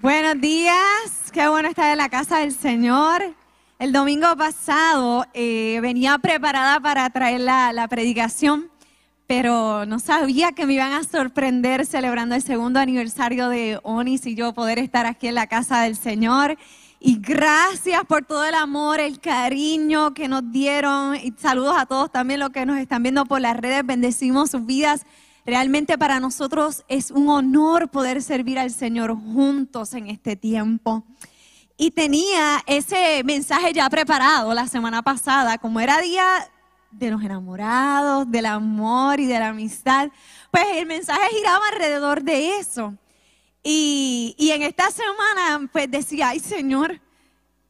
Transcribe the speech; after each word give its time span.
Buenos 0.00 0.40
días, 0.40 0.76
qué 1.32 1.48
bueno 1.48 1.68
estar 1.68 1.90
en 1.90 1.98
la 1.98 2.08
casa 2.08 2.38
del 2.38 2.52
Señor. 2.52 3.34
El 3.80 3.90
domingo 3.90 4.28
pasado 4.36 5.26
eh, 5.34 5.80
venía 5.82 6.16
preparada 6.18 6.78
para 6.78 7.10
traer 7.10 7.40
la, 7.40 7.72
la 7.72 7.88
predicación, 7.88 8.70
pero 9.26 9.86
no 9.86 9.98
sabía 9.98 10.52
que 10.52 10.66
me 10.66 10.74
iban 10.74 10.92
a 10.92 11.02
sorprender 11.02 11.84
celebrando 11.84 12.36
el 12.36 12.42
segundo 12.42 12.78
aniversario 12.78 13.48
de 13.48 13.80
Onis 13.82 14.24
y 14.26 14.36
yo 14.36 14.52
poder 14.52 14.78
estar 14.78 15.04
aquí 15.04 15.26
en 15.26 15.34
la 15.34 15.48
casa 15.48 15.82
del 15.82 15.96
Señor. 15.96 16.56
Y 17.00 17.18
gracias 17.18 18.04
por 18.04 18.24
todo 18.24 18.44
el 18.44 18.54
amor, 18.54 19.00
el 19.00 19.18
cariño 19.18 20.14
que 20.14 20.28
nos 20.28 20.48
dieron. 20.52 21.16
Y 21.16 21.34
saludos 21.38 21.74
a 21.76 21.86
todos 21.86 22.12
también 22.12 22.38
los 22.38 22.50
que 22.50 22.64
nos 22.66 22.78
están 22.78 23.02
viendo 23.02 23.24
por 23.26 23.40
las 23.40 23.56
redes. 23.56 23.84
Bendecimos 23.84 24.52
sus 24.52 24.64
vidas. 24.64 25.04
Realmente 25.48 25.96
para 25.96 26.20
nosotros 26.20 26.84
es 26.88 27.10
un 27.10 27.30
honor 27.30 27.88
poder 27.88 28.22
servir 28.22 28.58
al 28.58 28.70
Señor 28.70 29.14
juntos 29.14 29.94
en 29.94 30.08
este 30.08 30.36
tiempo. 30.36 31.06
Y 31.78 31.90
tenía 31.92 32.62
ese 32.66 33.22
mensaje 33.24 33.72
ya 33.72 33.88
preparado 33.88 34.52
la 34.52 34.66
semana 34.66 35.00
pasada, 35.00 35.56
como 35.56 35.80
era 35.80 36.02
día 36.02 36.26
de 36.90 37.10
los 37.10 37.22
enamorados, 37.22 38.30
del 38.30 38.44
amor 38.44 39.20
y 39.20 39.24
de 39.24 39.38
la 39.38 39.48
amistad, 39.48 40.10
pues 40.50 40.66
el 40.74 40.84
mensaje 40.84 41.34
giraba 41.34 41.64
alrededor 41.72 42.22
de 42.22 42.58
eso. 42.58 42.92
Y, 43.62 44.34
y 44.36 44.50
en 44.50 44.60
esta 44.60 44.90
semana 44.90 45.66
pues 45.72 45.90
decía, 45.90 46.28
ay 46.28 46.40
Señor, 46.40 47.00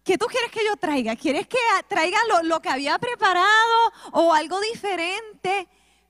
¿qué 0.02 0.18
tú 0.18 0.26
quieres 0.26 0.50
que 0.50 0.66
yo 0.66 0.74
traiga? 0.78 1.14
¿Quieres 1.14 1.46
que 1.46 1.58
traiga 1.86 2.18
lo, 2.28 2.42
lo 2.42 2.60
que 2.60 2.70
había 2.70 2.98
preparado 2.98 3.92
o 4.10 4.34
algo 4.34 4.60
diferente? 4.62 5.68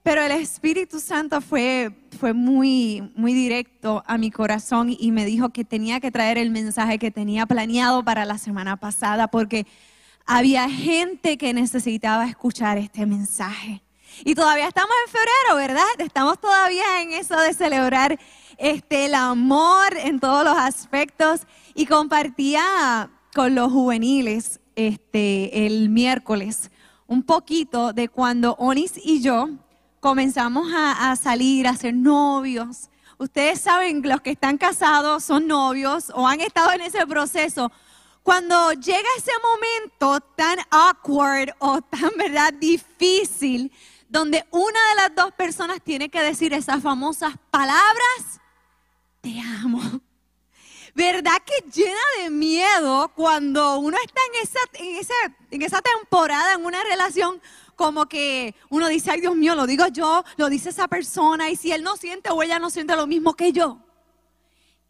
Pero 0.08 0.22
el 0.22 0.32
Espíritu 0.32 1.00
Santo 1.00 1.42
fue, 1.42 1.90
fue 2.18 2.32
muy, 2.32 3.12
muy 3.14 3.34
directo 3.34 4.02
a 4.06 4.16
mi 4.16 4.30
corazón 4.30 4.96
y 4.98 5.12
me 5.12 5.26
dijo 5.26 5.50
que 5.50 5.66
tenía 5.66 6.00
que 6.00 6.10
traer 6.10 6.38
el 6.38 6.48
mensaje 6.48 6.98
que 6.98 7.10
tenía 7.10 7.44
planeado 7.44 8.02
para 8.02 8.24
la 8.24 8.38
semana 8.38 8.78
pasada 8.78 9.28
porque 9.28 9.66
había 10.24 10.66
gente 10.70 11.36
que 11.36 11.52
necesitaba 11.52 12.24
escuchar 12.24 12.78
este 12.78 13.04
mensaje. 13.04 13.82
Y 14.24 14.34
todavía 14.34 14.68
estamos 14.68 14.94
en 15.04 15.12
febrero, 15.12 15.56
¿verdad? 15.56 15.98
Estamos 15.98 16.40
todavía 16.40 17.02
en 17.02 17.12
eso 17.12 17.38
de 17.38 17.52
celebrar 17.52 18.18
este, 18.56 19.04
el 19.04 19.14
amor 19.14 19.94
en 19.94 20.20
todos 20.20 20.42
los 20.42 20.56
aspectos. 20.56 21.42
Y 21.74 21.84
compartía 21.84 23.10
con 23.34 23.54
los 23.54 23.70
juveniles 23.70 24.60
este, 24.74 25.66
el 25.66 25.90
miércoles 25.90 26.70
un 27.06 27.22
poquito 27.24 27.92
de 27.92 28.08
cuando 28.08 28.54
Onis 28.54 28.94
y 29.04 29.20
yo 29.20 29.50
comenzamos 30.00 30.68
a, 30.74 31.14
salir, 31.16 31.66
a 31.66 31.76
ser 31.76 31.94
novios. 31.94 32.88
Ustedes 33.18 33.60
saben, 33.60 34.02
los 34.02 34.20
que 34.20 34.30
están 34.30 34.58
casados 34.58 35.24
son 35.24 35.46
novios 35.46 36.12
o 36.14 36.26
han 36.26 36.40
estado 36.40 36.72
en 36.72 36.82
ese 36.82 37.06
proceso. 37.06 37.72
Cuando 38.22 38.72
llega 38.72 39.08
ese 39.16 39.32
momento 39.42 40.20
tan 40.36 40.58
awkward 40.70 41.50
o 41.58 41.80
tan, 41.82 42.10
¿verdad?, 42.16 42.52
difícil, 42.54 43.72
donde 44.08 44.46
una 44.50 44.78
de 44.90 44.94
las 44.96 45.14
dos 45.14 45.32
personas 45.32 45.80
tiene 45.82 46.08
que 46.08 46.22
decir 46.22 46.52
esas 46.52 46.82
famosas 46.82 47.34
palabras, 47.50 48.40
te 49.20 49.40
amo. 49.40 49.80
¿Verdad 50.94 51.36
que 51.44 51.70
llena 51.70 52.00
de 52.22 52.30
miedo 52.30 53.12
cuando 53.14 53.78
uno 53.78 53.96
está 54.04 54.20
en 54.32 54.42
esa, 54.42 54.58
en 54.74 54.96
esa, 54.96 55.14
en 55.50 55.62
esa 55.62 55.80
temporada, 55.80 56.54
en 56.54 56.64
una 56.64 56.82
relación 56.82 57.40
como 57.78 58.06
que 58.06 58.56
uno 58.70 58.88
dice, 58.88 59.12
ay 59.12 59.20
Dios 59.20 59.36
mío, 59.36 59.54
lo 59.54 59.64
digo 59.64 59.86
yo, 59.86 60.24
lo 60.36 60.48
dice 60.48 60.70
esa 60.70 60.88
persona, 60.88 61.48
y 61.48 61.54
si 61.54 61.70
él 61.70 61.84
no 61.84 61.96
siente 61.96 62.28
o 62.28 62.42
ella 62.42 62.58
no 62.58 62.70
siente 62.70 62.96
lo 62.96 63.06
mismo 63.06 63.34
que 63.34 63.52
yo. 63.52 63.78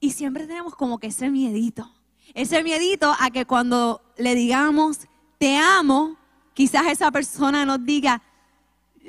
Y 0.01 0.13
siempre 0.13 0.47
tenemos 0.47 0.75
como 0.75 0.99
que 0.99 1.09
ese 1.09 1.29
miedito, 1.29 1.95
ese 2.33 2.65
miedito 2.65 3.15
a 3.21 3.31
que 3.31 3.45
cuando 3.45 4.01
le 4.17 4.35
digamos, 4.35 5.01
te 5.37 5.59
amo, 5.59 6.17
quizás 6.55 6.87
esa 6.87 7.11
persona 7.11 7.67
nos 7.67 7.85
diga, 7.85 8.23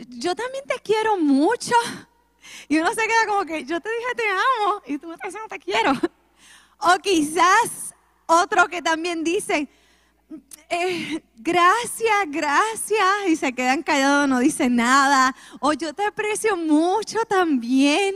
yo 0.09 0.35
también 0.35 0.65
te 0.67 0.75
quiero 0.83 1.17
mucho. 1.17 1.75
Y 2.67 2.79
uno 2.79 2.89
se 2.89 3.01
queda 3.07 3.27
como 3.27 3.45
que, 3.45 3.63
yo 3.63 3.79
te 3.79 3.89
dije 3.89 4.15
te 4.17 4.23
amo, 4.29 4.81
y 4.87 4.97
tú 4.97 5.07
me 5.07 5.13
estás 5.13 5.31
diciendo 5.31 5.47
te 5.47 5.59
quiero. 5.59 5.93
O 6.79 6.97
quizás 7.01 7.95
otro 8.25 8.67
que 8.67 8.81
también 8.81 9.23
dice, 9.23 9.69
eh, 10.69 11.23
gracias, 11.37 12.15
gracias, 12.27 13.07
y 13.27 13.35
se 13.35 13.53
quedan 13.53 13.81
callados, 13.83 14.29
no 14.29 14.39
dicen 14.39 14.75
nada, 14.75 15.35
o 15.59 15.73
yo 15.73 15.93
te 15.93 16.05
aprecio 16.05 16.55
mucho 16.55 17.19
también. 17.27 18.15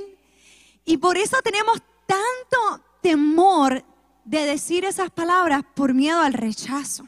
Y 0.85 0.97
por 0.97 1.17
eso 1.17 1.37
tenemos 1.43 1.81
tanto 2.05 2.83
temor 3.01 3.83
de 4.25 4.45
decir 4.45 4.85
esas 4.85 5.09
palabras 5.09 5.63
por 5.73 5.93
miedo 5.93 6.19
al 6.21 6.33
rechazo. 6.33 7.07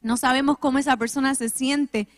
No 0.00 0.16
sabemos 0.16 0.58
cómo 0.58 0.78
esa 0.78 0.96
persona 0.96 1.34
se 1.34 1.48
siente. 1.48 2.08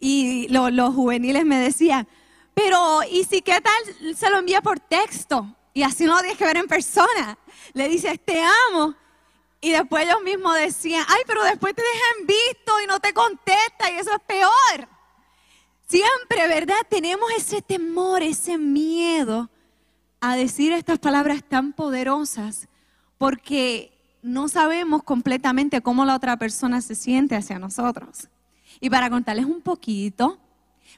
Y 0.00 0.48
lo, 0.48 0.70
los 0.70 0.94
juveniles 0.94 1.44
me 1.44 1.58
decían, 1.58 2.06
pero 2.54 3.00
¿y 3.10 3.24
si 3.24 3.42
qué 3.42 3.60
tal 3.60 4.14
se 4.16 4.30
lo 4.30 4.38
envía 4.38 4.60
por 4.60 4.80
texto? 4.80 5.56
Y 5.72 5.82
así 5.82 6.04
no 6.04 6.14
lo 6.14 6.20
tienes 6.20 6.38
que 6.38 6.44
ver 6.44 6.56
en 6.56 6.66
persona. 6.66 7.38
Le 7.72 7.88
dices, 7.88 8.18
te 8.24 8.42
amo. 8.70 8.94
Y 9.60 9.70
después 9.70 10.04
ellos 10.04 10.22
mismos 10.22 10.54
decían, 10.56 11.04
ay, 11.08 11.22
pero 11.26 11.42
después 11.42 11.74
te 11.74 11.82
dejan 11.82 12.26
visto 12.26 12.80
y 12.82 12.86
no 12.86 13.00
te 13.00 13.12
contesta 13.12 13.90
y 13.90 13.98
eso 13.98 14.10
es 14.12 14.20
peor. 14.20 14.88
Siempre, 15.88 16.46
¿verdad? 16.48 16.76
Tenemos 16.88 17.28
ese 17.36 17.62
temor, 17.62 18.22
ese 18.22 18.56
miedo 18.58 19.50
a 20.20 20.36
decir 20.36 20.72
estas 20.72 20.98
palabras 20.98 21.42
tan 21.48 21.72
poderosas 21.72 22.68
porque 23.16 23.92
no 24.22 24.48
sabemos 24.48 25.02
completamente 25.02 25.80
cómo 25.80 26.04
la 26.04 26.14
otra 26.14 26.36
persona 26.36 26.80
se 26.80 26.94
siente 26.94 27.34
hacia 27.34 27.58
nosotros. 27.58 28.28
Y 28.80 28.90
para 28.90 29.10
contarles 29.10 29.46
un 29.46 29.60
poquito, 29.60 30.38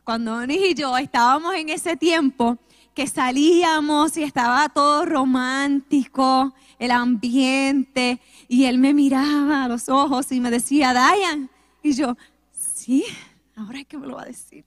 cuando 0.04 0.34
Onis 0.36 0.70
y 0.70 0.74
yo 0.74 0.96
estábamos 0.98 1.54
en 1.54 1.68
ese 1.68 1.96
tiempo 1.96 2.58
que 2.94 3.06
salíamos 3.06 4.16
y 4.16 4.22
estaba 4.22 4.68
todo 4.68 5.04
romántico, 5.04 6.54
el 6.78 6.90
ambiente, 6.90 8.20
y 8.48 8.64
él 8.64 8.78
me 8.78 8.94
miraba 8.94 9.64
a 9.64 9.68
los 9.68 9.88
ojos 9.88 10.32
y 10.32 10.40
me 10.40 10.50
decía, 10.50 10.92
Diane. 10.92 11.48
Y 11.82 11.92
yo, 11.92 12.16
sí, 12.52 13.04
ahora 13.56 13.80
es 13.80 13.86
que 13.86 13.96
me 13.98 14.06
lo 14.06 14.16
va 14.16 14.22
a 14.22 14.26
decir. 14.26 14.64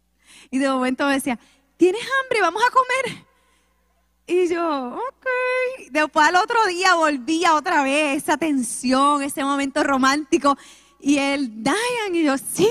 Y 0.49 0.57
de 0.57 0.69
momento 0.69 1.05
me 1.05 1.13
decía, 1.13 1.39
¿tienes 1.77 2.01
hambre? 2.01 2.41
Vamos 2.41 2.63
a 2.63 2.71
comer. 2.71 3.25
Y 4.25 4.47
yo, 4.47 4.95
ok. 4.95 5.27
Después 5.91 6.27
al 6.27 6.37
otro 6.37 6.65
día 6.67 6.95
volvía 6.95 7.55
otra 7.55 7.83
vez 7.83 8.23
esa 8.23 8.37
tensión, 8.37 9.21
ese 9.21 9.43
momento 9.43 9.83
romántico. 9.83 10.57
Y 10.99 11.17
él, 11.17 11.63
Diane, 11.63 12.19
y 12.19 12.23
yo, 12.23 12.37
sí, 12.37 12.69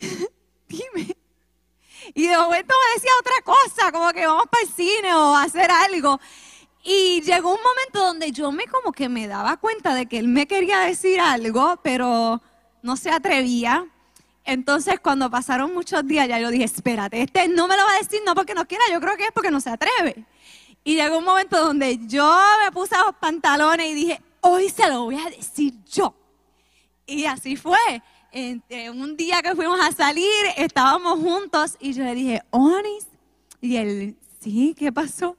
dime. 0.68 1.14
Y 2.14 2.26
de 2.26 2.36
momento 2.36 2.74
me 2.74 2.94
decía 2.94 3.10
otra 3.20 3.42
cosa, 3.44 3.92
como 3.92 4.10
que 4.12 4.26
vamos 4.26 4.46
para 4.50 4.62
el 4.62 4.68
cine 4.68 5.14
o 5.14 5.34
a 5.34 5.42
hacer 5.42 5.70
algo. 5.70 6.20
Y 6.82 7.20
llegó 7.22 7.54
un 7.54 7.60
momento 7.62 8.04
donde 8.04 8.32
yo 8.32 8.50
me 8.52 8.66
como 8.66 8.92
que 8.92 9.08
me 9.08 9.26
daba 9.26 9.56
cuenta 9.56 9.94
de 9.94 10.06
que 10.06 10.18
él 10.18 10.28
me 10.28 10.46
quería 10.46 10.80
decir 10.80 11.20
algo, 11.20 11.78
pero 11.82 12.40
no 12.82 12.96
se 12.96 13.10
atrevía. 13.10 13.86
Entonces 14.44 14.98
cuando 15.00 15.30
pasaron 15.30 15.74
muchos 15.74 16.06
días 16.06 16.28
ya 16.28 16.38
yo 16.38 16.50
dije, 16.50 16.64
espérate, 16.64 17.20
este 17.22 17.48
no 17.48 17.68
me 17.68 17.76
lo 17.76 17.84
va 17.84 17.92
a 17.92 17.98
decir 17.98 18.20
no 18.24 18.34
porque 18.34 18.54
no 18.54 18.66
quiera, 18.66 18.84
yo 18.90 19.00
creo 19.00 19.16
que 19.16 19.24
es 19.24 19.32
porque 19.32 19.50
no 19.50 19.60
se 19.60 19.70
atreve. 19.70 20.24
Y 20.84 20.94
llegó 20.94 21.18
un 21.18 21.24
momento 21.24 21.62
donde 21.62 21.98
yo 22.06 22.40
me 22.64 22.72
puse 22.72 22.96
los 22.96 23.14
pantalones 23.16 23.88
y 23.88 23.94
dije, 23.94 24.22
hoy 24.40 24.70
se 24.70 24.88
lo 24.88 25.04
voy 25.04 25.18
a 25.20 25.28
decir 25.28 25.74
yo. 25.84 26.14
Y 27.06 27.26
así 27.26 27.56
fue. 27.56 28.02
Un 28.32 29.16
día 29.16 29.42
que 29.42 29.54
fuimos 29.54 29.80
a 29.80 29.92
salir, 29.92 30.26
estábamos 30.56 31.18
juntos 31.18 31.76
y 31.80 31.92
yo 31.92 32.04
le 32.04 32.14
dije, 32.14 32.42
Onis. 32.50 33.06
Y 33.60 33.76
él, 33.76 34.16
sí, 34.40 34.74
¿qué 34.78 34.92
pasó? 34.92 35.36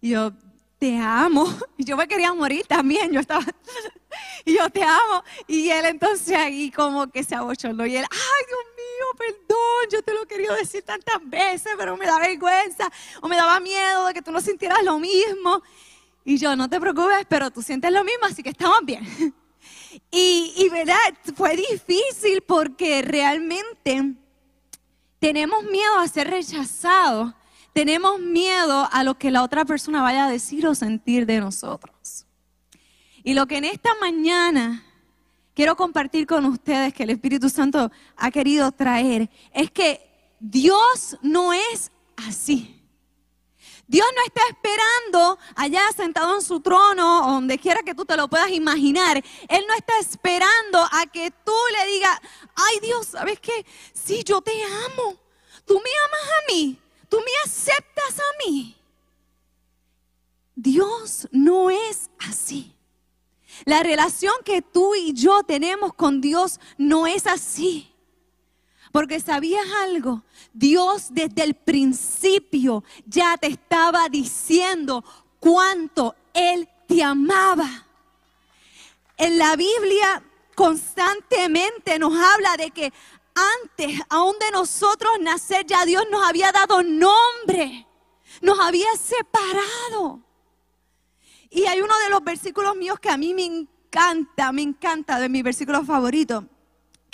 Y 0.00 0.10
yo, 0.10 0.32
te 0.78 0.98
amo. 0.98 1.46
Y 1.76 1.84
yo 1.84 1.96
me 1.96 2.06
quería 2.06 2.32
morir 2.32 2.64
también, 2.66 3.10
yo 3.10 3.20
estaba, 3.20 3.44
y 4.44 4.56
yo 4.56 4.70
te 4.70 4.82
amo. 4.82 5.24
Y 5.46 5.70
él 5.70 5.86
entonces 5.86 6.36
ahí 6.36 6.70
como 6.70 7.10
que 7.10 7.24
se 7.24 7.34
abochornó 7.34 7.84
y 7.86 7.96
él, 7.96 8.04
ay 8.10 8.44
Dios 8.46 8.60
mío, 8.76 9.06
perdón. 9.18 9.90
yo 9.90 10.02
te 10.02 10.14
lo 10.14 10.26
querido 10.26 10.54
decir 10.54 10.82
tantas 10.82 11.18
veces, 11.24 11.72
pero 11.76 11.96
me 11.96 12.06
da 12.06 12.18
vergüenza 12.18 12.88
o 13.20 13.28
me 13.28 13.36
daba 13.36 13.58
miedo 13.60 14.06
de 14.06 14.14
que 14.14 14.22
tú 14.22 14.30
no 14.30 14.40
sintieras 14.40 14.84
lo 14.84 14.98
mismo. 14.98 15.62
Y 16.24 16.38
yo, 16.38 16.54
no 16.54 16.68
te 16.70 16.80
preocupes, 16.80 17.26
pero 17.28 17.50
tú 17.50 17.60
sientes 17.60 17.90
lo 17.90 18.04
mismo, 18.04 18.26
así 18.26 18.42
que 18.42 18.50
estamos 18.50 18.78
bien. 18.84 19.04
Y, 20.10 20.68
verdad, 20.70 20.96
fue 21.34 21.56
difícil 21.56 22.42
porque 22.46 23.02
realmente 23.02 24.14
tenemos 25.18 25.64
miedo 25.64 25.98
a 25.98 26.08
ser 26.08 26.30
rechazados, 26.30 27.34
tenemos 27.72 28.20
miedo 28.20 28.88
a 28.90 29.02
lo 29.04 29.18
que 29.18 29.30
la 29.30 29.42
otra 29.42 29.64
persona 29.64 30.02
vaya 30.02 30.26
a 30.26 30.30
decir 30.30 30.66
o 30.66 30.74
sentir 30.74 31.26
de 31.26 31.40
nosotros. 31.40 32.26
Y 33.22 33.34
lo 33.34 33.46
que 33.46 33.56
en 33.56 33.64
esta 33.64 33.90
mañana 34.00 34.84
quiero 35.54 35.76
compartir 35.76 36.26
con 36.26 36.44
ustedes 36.44 36.92
que 36.92 37.04
el 37.04 37.10
Espíritu 37.10 37.48
Santo 37.48 37.90
ha 38.16 38.30
querido 38.30 38.70
traer 38.72 39.30
es 39.52 39.70
que 39.70 40.00
Dios 40.40 41.16
no 41.22 41.52
es 41.52 41.90
así. 42.16 42.73
Dios 43.86 44.06
no 44.16 44.22
está 44.24 44.40
esperando 44.48 45.38
allá 45.56 45.82
sentado 45.94 46.34
en 46.36 46.42
su 46.42 46.60
trono, 46.60 47.26
donde 47.26 47.58
quiera 47.58 47.82
que 47.82 47.94
tú 47.94 48.04
te 48.04 48.16
lo 48.16 48.28
puedas 48.28 48.50
imaginar. 48.50 49.22
Él 49.48 49.64
no 49.68 49.74
está 49.74 49.98
esperando 49.98 50.78
a 50.90 51.06
que 51.12 51.30
tú 51.30 51.52
le 51.78 51.92
digas, 51.92 52.18
ay 52.54 52.80
Dios, 52.80 53.08
¿sabes 53.08 53.38
qué? 53.40 53.66
Sí, 53.92 54.22
yo 54.24 54.40
te 54.40 54.52
amo. 54.64 55.16
Tú 55.66 55.74
me 55.74 55.90
amas 56.06 56.28
a 56.28 56.52
mí. 56.52 56.78
Tú 57.08 57.18
me 57.18 57.30
aceptas 57.44 58.18
a 58.18 58.46
mí. 58.46 58.76
Dios 60.54 61.28
no 61.30 61.70
es 61.70 62.10
así. 62.18 62.74
La 63.64 63.82
relación 63.82 64.34
que 64.44 64.62
tú 64.62 64.94
y 64.94 65.12
yo 65.12 65.42
tenemos 65.44 65.94
con 65.94 66.20
Dios 66.20 66.58
no 66.76 67.06
es 67.06 67.26
así. 67.26 67.93
Porque 68.94 69.18
sabías 69.18 69.66
algo, 69.82 70.22
Dios 70.52 71.08
desde 71.10 71.42
el 71.42 71.54
principio 71.54 72.84
ya 73.04 73.36
te 73.36 73.48
estaba 73.48 74.08
diciendo 74.08 75.04
cuánto 75.40 76.14
Él 76.32 76.68
te 76.86 77.02
amaba. 77.02 77.68
En 79.16 79.36
la 79.36 79.56
Biblia 79.56 80.22
constantemente 80.54 81.98
nos 81.98 82.16
habla 82.16 82.56
de 82.56 82.70
que 82.70 82.92
antes 83.34 84.00
aún 84.10 84.38
de 84.38 84.52
nosotros 84.52 85.14
nacer 85.20 85.66
ya 85.66 85.84
Dios 85.84 86.04
nos 86.08 86.24
había 86.24 86.52
dado 86.52 86.84
nombre, 86.84 87.88
nos 88.42 88.60
había 88.60 88.94
separado. 88.94 90.20
Y 91.50 91.64
hay 91.64 91.80
uno 91.80 91.94
de 92.04 92.10
los 92.10 92.22
versículos 92.22 92.76
míos 92.76 93.00
que 93.00 93.10
a 93.10 93.16
mí 93.16 93.34
me 93.34 93.44
encanta, 93.44 94.52
me 94.52 94.62
encanta, 94.62 95.18
de 95.18 95.28
mi 95.28 95.42
versículo 95.42 95.84
favorito, 95.84 96.48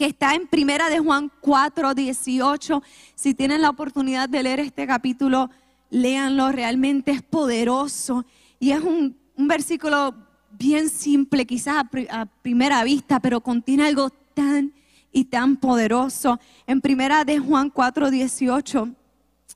que 0.00 0.06
está 0.06 0.34
en 0.34 0.46
Primera 0.46 0.88
de 0.88 0.98
Juan 0.98 1.30
4, 1.42 1.92
18. 1.92 2.82
Si 3.14 3.34
tienen 3.34 3.60
la 3.60 3.68
oportunidad 3.68 4.30
de 4.30 4.42
leer 4.42 4.60
este 4.60 4.86
capítulo, 4.86 5.50
léanlo, 5.90 6.50
realmente 6.52 7.10
es 7.10 7.20
poderoso. 7.20 8.24
Y 8.58 8.70
es 8.70 8.80
un, 8.80 9.14
versículo 9.36 10.14
bien 10.52 10.88
simple, 10.88 11.44
quizás 11.44 11.84
a, 11.84 12.20
a 12.22 12.24
primera 12.24 12.82
vista, 12.82 13.20
pero 13.20 13.42
contiene 13.42 13.88
algo 13.88 14.08
tan 14.32 14.72
y 15.12 15.24
tan 15.24 15.58
poderoso. 15.58 16.40
En 16.66 16.80
Primera 16.80 17.26
de 17.26 17.38
Juan 17.38 17.68
4, 17.68 18.10
18 18.10 18.88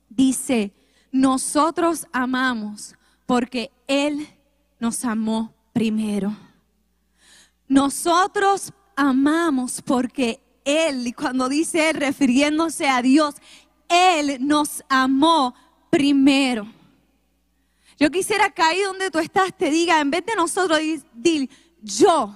dice, 0.09 0.75
nosotros 1.11 2.05
amamos 2.13 2.93
porque 3.25 3.71
Él 3.87 4.27
nos 4.79 5.05
amó 5.05 5.55
primero. 5.73 6.37
Nosotros 7.67 8.71
amamos 8.95 9.81
porque 9.81 10.39
Él, 10.63 11.07
y 11.07 11.13
cuando 11.13 11.49
dice 11.49 11.89
Él 11.89 11.97
refiriéndose 11.97 12.87
a 12.87 13.01
Dios, 13.01 13.35
Él 13.89 14.37
nos 14.39 14.83
amó 14.89 15.53
primero. 15.89 16.67
Yo 17.97 18.11
quisiera 18.11 18.49
que 18.49 18.61
ahí 18.61 18.81
donde 18.81 19.09
tú 19.09 19.19
estás 19.19 19.55
te 19.55 19.69
diga, 19.69 20.01
en 20.01 20.11
vez 20.11 20.25
de 20.25 20.35
nosotros, 20.35 20.79
dile, 21.13 21.49
yo, 21.81 22.35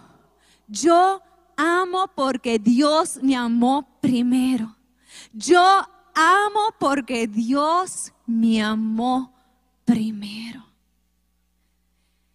yo 0.68 1.22
amo 1.58 2.10
porque 2.16 2.60
Dios 2.60 3.20
me 3.22 3.36
amó 3.36 4.00
primero. 4.00 4.76
Yo 5.34 5.62
amo 6.16 6.74
porque 6.80 7.28
Dios 7.28 8.14
me 8.26 8.62
amó 8.62 9.34
primero. 9.84 10.66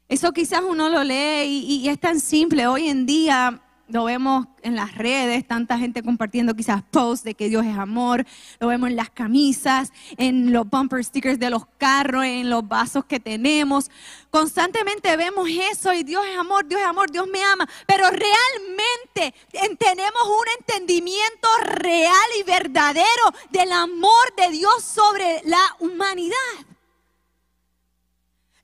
Eso 0.08 0.32
quizás 0.32 0.60
uno 0.62 0.88
lo 0.88 1.02
lee 1.02 1.44
y, 1.46 1.88
es 1.88 1.98
tan 1.98 2.20
simple. 2.20 2.66
Hoy 2.66 2.88
en 2.88 3.06
día 3.06 3.62
lo 3.94 4.02
vemos 4.02 4.48
en 4.62 4.74
las 4.74 4.96
redes, 4.96 5.46
tanta 5.46 5.78
gente 5.78 6.02
compartiendo 6.02 6.56
quizás 6.56 6.82
posts 6.90 7.22
de 7.22 7.36
que 7.36 7.48
Dios 7.48 7.64
es 7.64 7.78
amor, 7.78 8.26
lo 8.58 8.66
vemos 8.66 8.90
en 8.90 8.96
las 8.96 9.08
camisas, 9.08 9.92
en 10.16 10.52
los 10.52 10.68
bumper 10.68 11.04
stickers 11.04 11.38
de 11.38 11.48
los 11.48 11.64
carros, 11.78 12.24
en 12.24 12.50
los 12.50 12.66
vasos 12.66 13.04
que 13.04 13.20
tenemos. 13.20 13.92
Constantemente 14.30 15.16
vemos 15.16 15.48
eso 15.70 15.92
y 15.94 16.02
Dios 16.02 16.24
es 16.28 16.36
amor, 16.36 16.66
Dios 16.66 16.80
es 16.80 16.88
amor, 16.88 17.08
Dios 17.12 17.28
me 17.28 17.40
ama, 17.44 17.68
pero 17.86 18.06
realmente 18.10 19.32
tenemos 19.78 20.22
un 20.26 20.46
entendimiento 20.58 21.48
real 21.62 22.28
y 22.40 22.42
verdadero 22.42 23.06
del 23.52 23.70
amor 23.70 24.34
de 24.36 24.50
Dios 24.50 24.82
sobre 24.82 25.40
la 25.44 25.62
humanidad. 25.78 26.73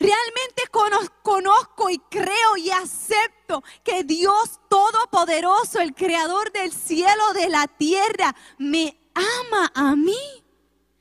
Realmente 0.00 0.62
conozco 0.70 1.91
y 1.91 1.99
creo 1.99 2.56
y 2.56 2.70
acepto 2.70 3.62
que 3.85 4.02
Dios 4.02 4.58
Todopoderoso, 4.70 5.81
el 5.81 5.94
Creador 5.94 6.50
del 6.52 6.73
cielo, 6.73 7.35
de 7.35 7.50
la 7.50 7.67
tierra, 7.67 8.35
me 8.56 8.99
ama 9.14 9.70
a 9.75 9.94
mí. 9.94 10.17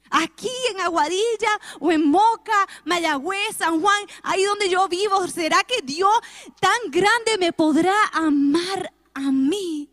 Aquí 0.09 0.51
en 0.71 0.81
Aguadilla 0.81 1.59
o 1.79 1.91
en 1.93 2.09
Moca, 2.09 2.67
Mayagüez, 2.83 3.55
San 3.57 3.79
Juan, 3.79 4.03
ahí 4.23 4.43
donde 4.43 4.67
yo 4.67 4.89
vivo, 4.89 5.27
¿será 5.29 5.63
que 5.63 5.81
Dios 5.81 6.11
tan 6.59 6.91
grande 6.91 7.37
me 7.39 7.53
podrá 7.53 7.95
amar 8.11 8.91
a 9.13 9.31
mí? 9.31 9.89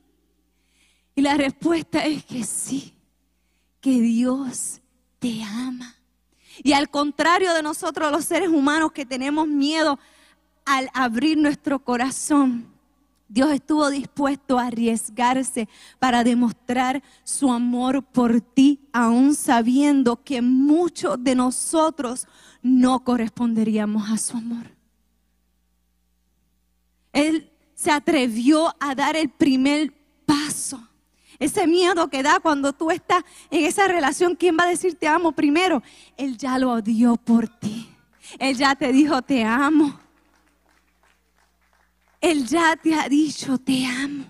Y 1.15 1.21
la 1.21 1.35
respuesta 1.35 2.05
es 2.05 2.25
que 2.25 2.43
sí, 2.45 2.97
que 3.81 4.01
Dios 4.01 4.81
te 5.21 5.45
ama. 5.45 5.96
Y 6.63 6.73
al 6.73 6.91
contrario 6.91 7.55
de 7.55 7.63
nosotros 7.63 8.11
los 8.11 8.25
seres 8.25 8.49
humanos 8.49 8.93
que 8.93 9.07
tenemos 9.07 9.47
miedo 9.47 9.99
al 10.65 10.91
abrir 10.95 11.39
nuestro 11.39 11.79
corazón, 11.79 12.67
Dios 13.29 13.51
estuvo 13.53 13.91
dispuesto 13.91 14.59
a 14.59 14.67
arriesgarse 14.67 15.69
para 15.99 16.23
demostrar 16.23 17.03
su 17.25 17.51
amor 17.51 18.05
por 18.05 18.41
ti, 18.41 18.81
aún 18.93 19.35
sabiendo 19.35 20.23
que 20.23 20.43
muchos 20.43 21.23
de 21.23 21.35
nosotros 21.35 22.29
no 22.63 23.03
corresponderíamos 23.03 24.11
a 24.11 24.17
su 24.17 24.37
amor. 24.37 24.71
Él 27.13 27.51
se 27.75 27.91
atrevió 27.91 28.75
a 28.79 28.95
dar 28.95 29.17
el 29.17 29.29
primer 29.29 29.93
paso. 30.25 30.81
Ese 31.39 31.67
miedo 31.67 32.09
que 32.09 32.23
da 32.23 32.41
cuando 32.41 32.73
tú 32.73 32.91
estás 32.91 33.25
en 33.51 33.65
esa 33.65 33.89
relación, 33.89 34.35
¿quién 34.35 34.57
va 34.59 34.65
a 34.65 34.69
decir 34.69 34.95
te 34.95 35.09
amo 35.09 35.33
primero? 35.33 35.83
Él 36.17 36.37
ya 36.37 36.59
lo 36.59 36.81
dio 36.81 37.17
por 37.17 37.49
ti. 37.49 37.89
Él 38.39 38.57
ya 38.57 38.75
te 38.75 38.93
dijo 38.93 39.23
te 39.23 39.45
amo. 39.45 39.99
Él 42.21 42.47
ya 42.47 42.77
te 42.77 42.95
ha 42.95 43.09
dicho 43.09 43.59
te 43.59 43.87
amo. 43.87 44.25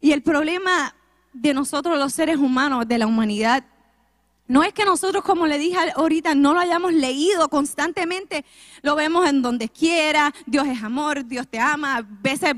Y 0.00 0.12
el 0.12 0.22
problema 0.22 0.94
de 1.32 1.52
nosotros 1.52 1.98
los 1.98 2.12
seres 2.12 2.36
humanos, 2.38 2.86
de 2.88 2.98
la 2.98 3.06
humanidad, 3.06 3.64
no 4.48 4.62
es 4.62 4.72
que 4.72 4.84
nosotros, 4.84 5.24
como 5.24 5.46
le 5.46 5.58
dije 5.58 5.76
ahorita, 5.96 6.34
no 6.34 6.54
lo 6.54 6.60
hayamos 6.60 6.92
leído 6.92 7.48
constantemente, 7.48 8.44
lo 8.82 8.94
vemos 8.94 9.28
en 9.28 9.42
donde 9.42 9.68
quiera, 9.68 10.32
Dios 10.46 10.68
es 10.68 10.82
amor, 10.82 11.26
Dios 11.26 11.48
te 11.48 11.58
ama, 11.58 11.96
a 11.96 12.02
veces 12.02 12.54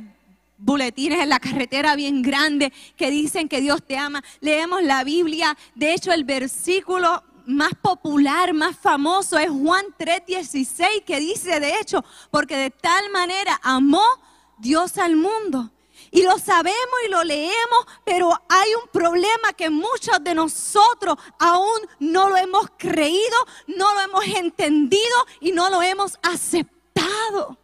buletines 0.59 1.21
en 1.21 1.29
la 1.29 1.41
carretera 1.41 1.97
bien 1.97 2.21
grande 2.21 2.73
que 2.97 3.11
dicen 3.11 3.49
que 3.49 3.61
Dios 3.61 3.83
te 3.83 3.97
ama. 3.97 4.23
Leemos 4.41 4.83
la 4.83 5.05
Biblia. 5.05 5.57
De 5.75 5.95
hecho, 5.95 6.13
el 6.13 6.25
versículo 6.25 7.23
más 7.47 7.73
popular, 7.81 8.53
más 8.53 8.77
famoso 8.77 9.39
es 9.39 9.49
Juan 9.49 9.87
3:16 9.99 11.05
que 11.05 11.19
dice, 11.19 11.61
de 11.61 11.79
hecho, 11.81 12.05
porque 12.31 12.57
de 12.57 12.71
tal 12.71 13.11
manera 13.11 13.59
amó 13.63 14.05
Dios 14.59 14.99
al 14.99 15.17
mundo. 15.17 15.71
Y 16.11 16.23
lo 16.23 16.39
sabemos 16.39 16.99
y 17.07 17.11
lo 17.11 17.23
leemos, 17.25 17.87
pero 18.05 18.31
hay 18.49 18.75
un 18.75 18.89
problema 18.91 19.53
que 19.57 19.69
muchos 19.69 20.23
de 20.23 20.35
nosotros 20.35 21.17
aún 21.39 21.81
no 21.99 22.29
lo 22.29 22.37
hemos 22.37 22.67
creído, 22.79 23.37
no 23.67 23.93
lo 23.95 24.01
hemos 24.01 24.25
entendido 24.25 25.27
y 25.41 25.53
no 25.53 25.69
lo 25.71 25.83
hemos 25.83 26.19
aceptado. 26.23 27.59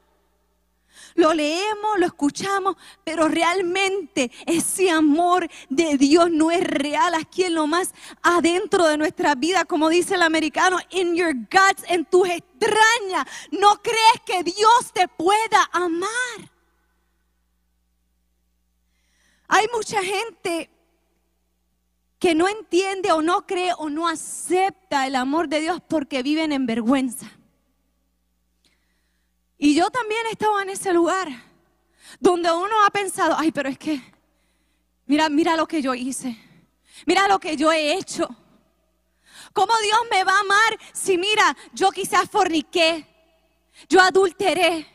Lo 1.14 1.32
leemos, 1.32 1.98
lo 1.98 2.06
escuchamos, 2.06 2.76
pero 3.04 3.28
realmente 3.28 4.32
ese 4.46 4.90
amor 4.90 5.48
de 5.68 5.96
Dios 5.96 6.28
no 6.30 6.50
es 6.50 6.64
real 6.64 7.14
aquí 7.14 7.44
en 7.44 7.54
lo 7.54 7.68
más 7.68 7.94
adentro 8.22 8.86
de 8.86 8.98
nuestra 8.98 9.36
vida, 9.36 9.64
como 9.64 9.88
dice 9.88 10.16
el 10.16 10.22
americano, 10.22 10.78
in 10.90 11.14
your 11.14 11.34
guts, 11.34 11.84
en 11.88 12.04
tus 12.04 12.28
extrañas. 12.28 13.26
No 13.52 13.80
crees 13.80 14.20
que 14.26 14.42
Dios 14.42 14.92
te 14.92 15.06
pueda 15.06 15.68
amar. 15.72 16.10
Hay 19.46 19.66
mucha 19.72 20.02
gente 20.02 20.68
que 22.18 22.34
no 22.34 22.48
entiende 22.48 23.12
o 23.12 23.22
no 23.22 23.46
cree 23.46 23.72
o 23.78 23.88
no 23.88 24.08
acepta 24.08 25.06
el 25.06 25.14
amor 25.14 25.48
de 25.48 25.60
Dios 25.60 25.80
porque 25.86 26.24
viven 26.24 26.50
en 26.50 26.66
vergüenza. 26.66 27.30
Y 29.58 29.74
yo 29.74 29.90
también 29.90 30.26
estaba 30.30 30.62
en 30.62 30.70
ese 30.70 30.92
lugar 30.92 31.28
donde 32.20 32.50
uno 32.52 32.84
ha 32.84 32.90
pensado, 32.90 33.34
ay, 33.38 33.52
pero 33.52 33.68
es 33.68 33.78
que, 33.78 34.00
mira, 35.06 35.28
mira 35.28 35.56
lo 35.56 35.66
que 35.66 35.80
yo 35.80 35.94
hice, 35.94 36.36
mira 37.06 37.28
lo 37.28 37.38
que 37.38 37.56
yo 37.56 37.72
he 37.72 37.94
hecho. 37.94 38.28
¿Cómo 39.52 39.72
Dios 39.78 40.00
me 40.10 40.24
va 40.24 40.32
a 40.32 40.40
amar 40.40 40.78
si 40.92 41.16
mira, 41.16 41.56
yo 41.72 41.90
quizás 41.90 42.28
forniqué, 42.28 43.06
yo 43.88 44.00
adulteré, 44.00 44.86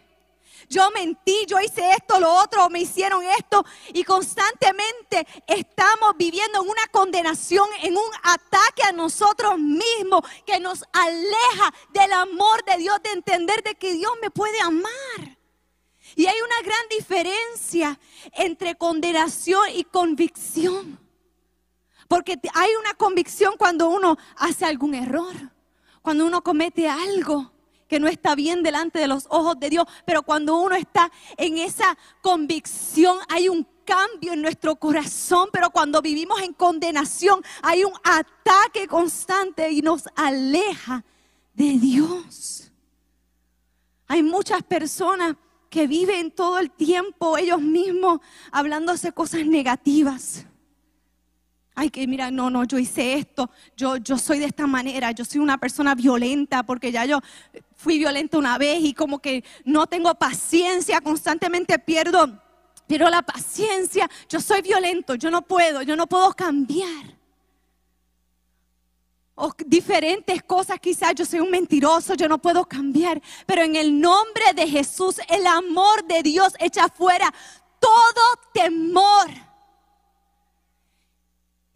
yo 0.70 0.92
mentí, 0.92 1.46
yo 1.48 1.60
hice 1.60 1.90
esto, 1.92 2.20
lo 2.20 2.32
otro, 2.32 2.70
me 2.70 2.82
hicieron 2.82 3.24
esto 3.24 3.66
y 3.92 4.04
constantemente 4.04 5.26
estamos 5.48 6.16
viviendo 6.16 6.62
en 6.62 6.70
una 6.70 6.86
condenación, 6.92 7.68
en 7.82 7.98
un 7.98 8.12
ataque 8.22 8.84
a 8.84 8.92
nosotros 8.92 9.58
mismos 9.58 10.22
que 10.46 10.60
nos 10.60 10.84
aleja 10.94 11.74
del 11.92 12.14
amor 12.14 12.64
de 12.66 12.78
Dios, 12.78 13.02
de 13.04 13.12
entender 13.12 13.64
de 13.64 13.76
que 13.76 13.94
Dios 13.94 14.12
me 14.22 14.30
puede 14.30 14.62
amar. 14.62 15.38
Y 16.16 16.28
hay 16.28 16.38
una 16.40 16.62
gran 16.64 16.88
diferencia 16.90 18.00
entre 18.34 18.76
condenación 18.76 19.70
y 19.74 19.84
convicción. 19.84 21.00
Porque 22.08 22.40
hay 22.54 22.72
una 22.80 22.94
convicción 22.94 23.56
cuando 23.58 23.90
uno 23.90 24.18
hace 24.38 24.66
algún 24.66 24.94
error, 24.94 25.34
cuando 26.02 26.26
uno 26.26 26.44
comete 26.44 26.88
algo 26.88 27.52
que 27.90 28.00
no 28.00 28.08
está 28.08 28.36
bien 28.36 28.64
delante 28.64 29.00
de 29.00 29.08
los 29.08 29.26
ojos 29.30 29.60
de 29.60 29.70
Dios, 29.70 29.86
pero 30.06 30.24
cuando 30.24 30.58
uno 30.58 30.76
está 30.76 31.12
en 31.36 31.58
esa 31.58 31.98
convicción 32.22 33.18
hay 33.28 33.50
un 33.50 33.68
cambio 33.84 34.34
en 34.34 34.42
nuestro 34.42 34.76
corazón, 34.76 35.50
pero 35.52 35.72
cuando 35.72 36.02
vivimos 36.02 36.40
en 36.42 36.54
condenación 36.54 37.44
hay 37.64 37.84
un 37.84 37.94
ataque 38.04 38.88
constante 38.88 39.72
y 39.72 39.82
nos 39.82 40.04
aleja 40.16 41.04
de 41.56 41.72
Dios. 41.80 42.72
Hay 44.08 44.24
muchas 44.24 44.62
personas 44.64 45.36
que 45.70 45.88
viven 45.88 46.32
todo 46.32 46.60
el 46.60 46.72
tiempo 46.72 47.38
ellos 47.38 47.62
mismos 47.62 48.20
hablándose 48.52 49.12
cosas 49.12 49.46
negativas 49.46 50.46
ay, 51.76 51.90
que 51.90 52.06
mira, 52.08 52.30
no, 52.30 52.50
no, 52.50 52.66
yo 52.66 52.78
hice 52.78 53.14
esto, 53.14 53.50
yo, 53.78 53.98
yo 53.98 54.18
soy 54.18 54.40
de 54.40 54.46
esta 54.46 54.68
manera, 54.68 55.12
yo 55.12 55.24
soy 55.24 55.40
una 55.40 55.58
persona 55.58 55.96
violenta 55.96 56.64
porque 56.64 56.92
ya 56.92 57.06
yo 57.06 57.20
fui 57.76 57.98
violenta 57.98 58.38
una 58.38 58.58
vez 58.58 58.80
y 58.82 58.94
como 58.94 59.20
que 59.20 59.44
no 59.64 59.88
tengo 59.88 60.14
paciencia, 60.16 61.00
constantemente 61.00 61.80
pierdo, 61.80 62.42
pierdo 62.86 63.10
la 63.10 63.22
paciencia, 63.22 64.10
yo 64.28 64.42
soy 64.42 64.62
violento, 64.62 65.16
yo 65.16 65.32
no 65.32 65.42
puedo, 65.42 65.82
yo 65.82 65.96
no 65.96 66.08
puedo 66.08 66.34
cambiar. 66.34 67.18
O 69.36 69.54
diferentes 69.66 70.44
cosas, 70.44 70.82
quizás 70.82 71.16
yo 71.16 71.26
soy 71.26 71.40
un 71.40 71.50
mentiroso, 71.50 72.14
yo 72.16 72.28
no 72.28 72.40
puedo 72.40 72.66
cambiar, 72.66 73.22
pero 73.46 73.62
en 73.62 73.78
el 73.78 74.02
nombre 74.02 74.44
de 74.54 74.68
Jesús, 74.68 75.22
el 75.30 75.48
amor 75.48 76.04
de 76.06 76.24
Dios 76.24 76.54
echa 76.60 76.90
fuera 76.90 77.34
todo 77.80 78.22
temor 78.54 79.30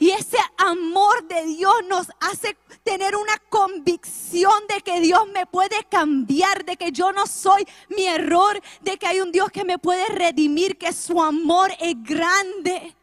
y 0.04 0.12
ese 0.12 0.38
amor 0.58 1.26
de 1.30 1.46
Dios 1.46 1.73
nos 1.84 2.08
hace 2.20 2.58
tener 2.84 3.16
una 3.16 3.38
convicción 3.50 4.54
de 4.68 4.82
que 4.82 5.00
Dios 5.02 5.22
me 5.34 5.46
puede 5.46 5.84
cambiar, 5.90 6.66
de 6.66 6.78
que 6.78 6.92
yo 6.92 7.12
no 7.12 7.28
soy 7.28 7.66
mi 7.90 8.06
error, 8.06 8.62
de 8.82 8.98
que 8.98 9.08
hay 9.08 9.20
un 9.20 9.32
Dios 9.32 9.50
que 9.52 9.63
me 9.63 9.78
puede 9.78 10.08
redimir, 10.08 10.78
que 10.78 10.94
su 10.94 11.22
amor 11.22 11.72
es 11.80 11.96
grande. 12.04 12.96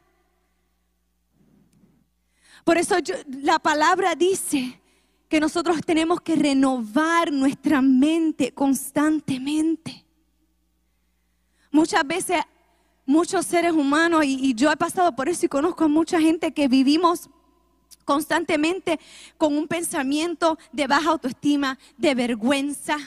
Por 2.65 2.79
eso 2.79 2.97
la 3.43 3.59
palabra 3.59 4.15
dice 4.15 4.81
que 5.29 5.41
nosotros 5.41 5.81
tenemos 5.85 6.21
que 6.21 6.37
renovar 6.37 7.33
nuestra 7.33 7.81
mente 7.81 8.53
constantemente. 8.53 10.05
Muchas 11.71 12.05
veces 12.07 12.43
muchos 13.07 13.45
seres 13.47 13.73
humanos, 13.73 14.25
y, 14.25 14.55
yo 14.55 14.71
he 14.71 14.77
pasado 14.77 15.15
por 15.17 15.29
eso 15.29 15.47
y 15.47 15.49
conozco 15.49 15.85
a 15.85 15.89
mucha 15.89 16.21
gente 16.21 16.53
que 16.53 16.69
vivimos 16.69 17.29
constantemente 18.11 18.99
con 19.39 19.57
un 19.57 19.69
pensamiento 19.69 20.59
de 20.73 20.89
baja 20.89 21.11
autoestima, 21.11 21.79
de 21.97 22.17
vergüenza, 22.17 22.99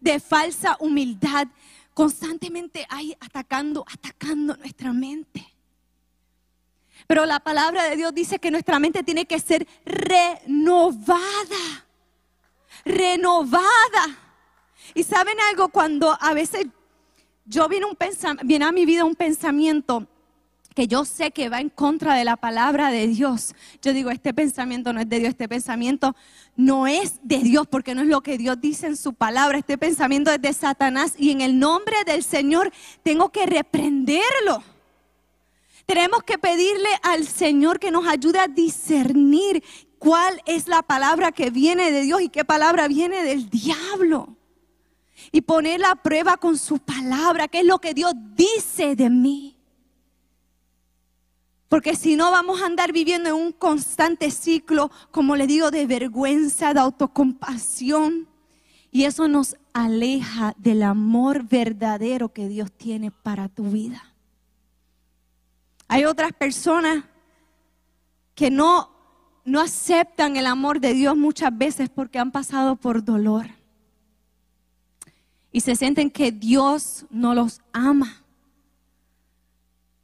de 0.00 0.18
falsa 0.20 0.74
humildad, 0.80 1.48
constantemente 1.92 2.86
ahí 2.88 3.14
atacando, 3.20 3.84
atacando 3.86 4.56
nuestra 4.56 4.90
mente. 4.94 5.46
Pero 7.06 7.26
la 7.26 7.40
palabra 7.40 7.84
de 7.84 7.96
Dios 7.96 8.14
dice 8.14 8.38
que 8.38 8.50
nuestra 8.50 8.78
mente 8.78 9.02
tiene 9.02 9.26
que 9.26 9.38
ser 9.38 9.66
renovada, 9.84 11.04
renovada. 12.86 14.16
Y 14.94 15.02
saben 15.02 15.36
algo, 15.50 15.68
cuando 15.68 16.16
a 16.18 16.32
veces 16.32 16.68
yo 17.44 17.68
viene, 17.68 17.84
un 17.84 17.98
viene 18.44 18.64
a 18.64 18.72
mi 18.72 18.86
vida 18.86 19.04
un 19.04 19.14
pensamiento 19.14 20.06
que 20.74 20.88
yo 20.88 21.04
sé 21.04 21.30
que 21.30 21.48
va 21.48 21.60
en 21.60 21.68
contra 21.68 22.14
de 22.14 22.24
la 22.24 22.36
palabra 22.36 22.90
de 22.90 23.06
Dios. 23.06 23.54
Yo 23.80 23.92
digo, 23.92 24.10
este 24.10 24.34
pensamiento 24.34 24.92
no 24.92 25.00
es 25.00 25.08
de 25.08 25.18
Dios, 25.18 25.30
este 25.30 25.48
pensamiento 25.48 26.16
no 26.56 26.86
es 26.86 27.20
de 27.22 27.38
Dios, 27.38 27.66
porque 27.66 27.94
no 27.94 28.02
es 28.02 28.08
lo 28.08 28.22
que 28.22 28.38
Dios 28.38 28.60
dice 28.60 28.86
en 28.86 28.96
su 28.96 29.14
palabra, 29.14 29.58
este 29.58 29.78
pensamiento 29.78 30.30
es 30.30 30.40
de 30.40 30.52
Satanás 30.52 31.14
y 31.18 31.30
en 31.30 31.40
el 31.40 31.58
nombre 31.58 31.96
del 32.06 32.22
Señor 32.22 32.72
tengo 33.02 33.30
que 33.30 33.46
reprenderlo. 33.46 34.62
Tenemos 35.86 36.22
que 36.22 36.38
pedirle 36.38 36.88
al 37.02 37.26
Señor 37.26 37.78
que 37.78 37.90
nos 37.90 38.06
ayude 38.06 38.38
a 38.38 38.48
discernir 38.48 39.62
cuál 39.98 40.40
es 40.46 40.68
la 40.68 40.82
palabra 40.82 41.32
que 41.32 41.50
viene 41.50 41.90
de 41.90 42.02
Dios 42.02 42.22
y 42.22 42.28
qué 42.28 42.44
palabra 42.44 42.88
viene 42.88 43.24
del 43.24 43.50
diablo 43.50 44.36
y 45.30 45.42
poner 45.42 45.80
la 45.80 45.94
prueba 45.96 46.36
con 46.36 46.58
su 46.58 46.78
palabra, 46.78 47.48
qué 47.48 47.60
es 47.60 47.66
lo 47.66 47.78
que 47.78 47.94
Dios 47.94 48.12
dice 48.34 48.96
de 48.96 49.10
mí. 49.10 49.56
Porque 51.72 51.96
si 51.96 52.16
no 52.16 52.30
vamos 52.30 52.60
a 52.60 52.66
andar 52.66 52.92
viviendo 52.92 53.30
en 53.30 53.34
un 53.34 53.50
constante 53.50 54.30
ciclo, 54.30 54.90
como 55.10 55.36
le 55.36 55.46
digo, 55.46 55.70
de 55.70 55.86
vergüenza, 55.86 56.74
de 56.74 56.80
autocompasión. 56.80 58.28
Y 58.90 59.04
eso 59.04 59.26
nos 59.26 59.56
aleja 59.72 60.54
del 60.58 60.82
amor 60.82 61.44
verdadero 61.44 62.28
que 62.28 62.46
Dios 62.46 62.70
tiene 62.72 63.10
para 63.10 63.48
tu 63.48 63.70
vida. 63.70 64.04
Hay 65.88 66.04
otras 66.04 66.34
personas 66.34 67.04
que 68.34 68.50
no, 68.50 68.90
no 69.46 69.58
aceptan 69.58 70.36
el 70.36 70.44
amor 70.44 70.78
de 70.78 70.92
Dios 70.92 71.16
muchas 71.16 71.56
veces 71.56 71.88
porque 71.88 72.18
han 72.18 72.32
pasado 72.32 72.76
por 72.76 73.02
dolor 73.02 73.46
y 75.50 75.62
se 75.62 75.74
sienten 75.74 76.10
que 76.10 76.32
Dios 76.32 77.06
no 77.08 77.34
los 77.34 77.62
ama. 77.72 78.21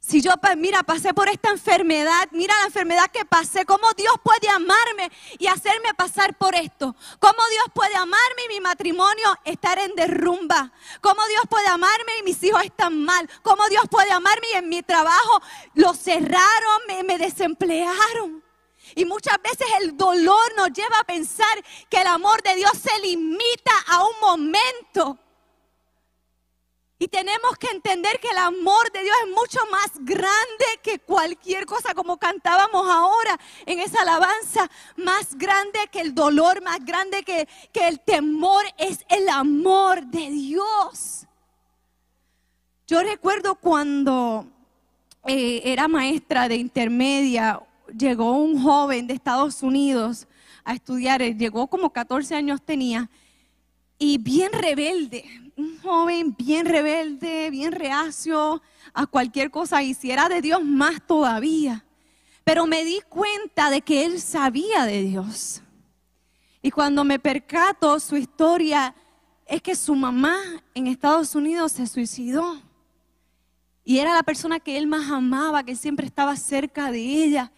Si 0.09 0.21
yo, 0.21 0.31
mira, 0.57 0.81
pasé 0.81 1.13
por 1.13 1.29
esta 1.29 1.51
enfermedad, 1.51 2.29
mira 2.31 2.55
la 2.61 2.65
enfermedad 2.65 3.11
que 3.11 3.25
pasé, 3.25 3.63
cómo 3.63 3.87
Dios 3.95 4.15
puede 4.23 4.49
amarme 4.49 5.11
y 5.37 5.45
hacerme 5.45 5.93
pasar 5.93 6.35
por 6.35 6.55
esto. 6.55 6.95
Cómo 7.19 7.37
Dios 7.51 7.65
puede 7.75 7.93
amarme 7.93 8.45
y 8.45 8.55
mi 8.55 8.59
matrimonio 8.59 9.37
estar 9.45 9.77
en 9.77 9.93
derrumba. 9.93 10.71
Cómo 11.01 11.21
Dios 11.27 11.43
puede 11.47 11.67
amarme 11.67 12.17
y 12.19 12.23
mis 12.23 12.41
hijos 12.41 12.63
están 12.63 13.05
mal. 13.05 13.29
Cómo 13.43 13.67
Dios 13.69 13.83
puede 13.87 14.11
amarme 14.11 14.47
y 14.51 14.55
en 14.55 14.67
mi 14.67 14.81
trabajo 14.81 15.43
lo 15.75 15.93
cerraron, 15.93 16.81
me, 16.87 17.03
me 17.03 17.19
desemplearon. 17.19 18.43
Y 18.95 19.05
muchas 19.05 19.39
veces 19.43 19.67
el 19.81 19.95
dolor 19.95 20.55
nos 20.57 20.73
lleva 20.73 20.97
a 21.01 21.03
pensar 21.03 21.63
que 21.87 22.01
el 22.01 22.07
amor 22.07 22.41
de 22.41 22.55
Dios 22.55 22.71
se 22.81 22.99
limita 23.01 23.73
a 23.85 24.03
un 24.03 24.19
momento. 24.21 25.19
Y 27.01 27.07
tenemos 27.07 27.57
que 27.57 27.67
entender 27.67 28.19
que 28.19 28.27
el 28.27 28.37
amor 28.37 28.91
de 28.91 29.01
Dios 29.01 29.15
es 29.25 29.33
mucho 29.33 29.59
más 29.71 29.89
grande 30.01 30.65
que 30.83 30.99
cualquier 30.99 31.65
cosa, 31.65 31.93
como 31.93 32.17
cantábamos 32.17 32.89
ahora 32.89 33.39
en 33.65 33.79
esa 33.79 34.01
alabanza, 34.01 34.69
más 34.97 35.33
grande 35.37 35.79
que 35.93 36.01
el 36.01 36.13
dolor, 36.13 36.61
más 36.61 36.83
grande 36.83 37.23
que, 37.23 37.47
que 37.71 37.87
el 37.87 38.01
temor, 38.01 38.65
es 38.77 39.05
el 39.07 39.29
amor 39.29 40.05
de 40.07 40.29
Dios. 40.29 41.25
Yo 42.85 43.01
recuerdo 43.01 43.55
cuando 43.55 44.45
eh, 45.25 45.61
era 45.63 45.87
maestra 45.87 46.49
de 46.49 46.57
intermedia, 46.57 47.61
llegó 47.97 48.33
un 48.33 48.61
joven 48.61 49.07
de 49.07 49.13
Estados 49.13 49.63
Unidos 49.63 50.27
a 50.65 50.73
estudiar, 50.73 51.21
llegó 51.21 51.67
como 51.67 51.93
14 51.93 52.35
años 52.35 52.61
tenía, 52.61 53.09
y 53.97 54.17
bien 54.17 54.51
rebelde, 54.51 55.23
un 55.59 55.77
joven 55.79 56.35
bien 56.37 56.65
rebelde, 56.65 57.49
bien 57.49 57.71
reacio 57.71 58.61
a 58.93 59.05
cualquier 59.05 59.51
cosa, 59.51 59.83
y 59.83 59.93
si 59.93 60.09
era 60.09 60.29
de 60.29 60.41
Dios 60.41 60.63
más 60.63 61.05
todavía. 61.05 61.85
Pero 62.43 62.65
me 62.65 62.83
di 62.85 63.01
cuenta 63.09 63.69
de 63.69 63.81
que 63.81 64.05
él 64.05 64.21
sabía 64.21 64.85
de 64.85 65.03
Dios. 65.03 65.61
Y 66.61 66.71
cuando 66.71 67.03
me 67.03 67.19
percato 67.19 67.99
su 67.99 68.15
historia, 68.15 68.95
es 69.45 69.61
que 69.61 69.75
su 69.75 69.95
mamá 69.95 70.37
en 70.73 70.87
Estados 70.87 71.35
Unidos 71.35 71.73
se 71.73 71.87
suicidó. 71.87 72.61
Y 73.83 73.99
era 73.99 74.13
la 74.13 74.23
persona 74.23 74.59
que 74.59 74.77
él 74.77 74.87
más 74.87 75.09
amaba, 75.11 75.63
que 75.63 75.75
siempre 75.75 76.05
estaba 76.05 76.35
cerca 76.35 76.91
de 76.91 76.99
ella. 76.99 77.51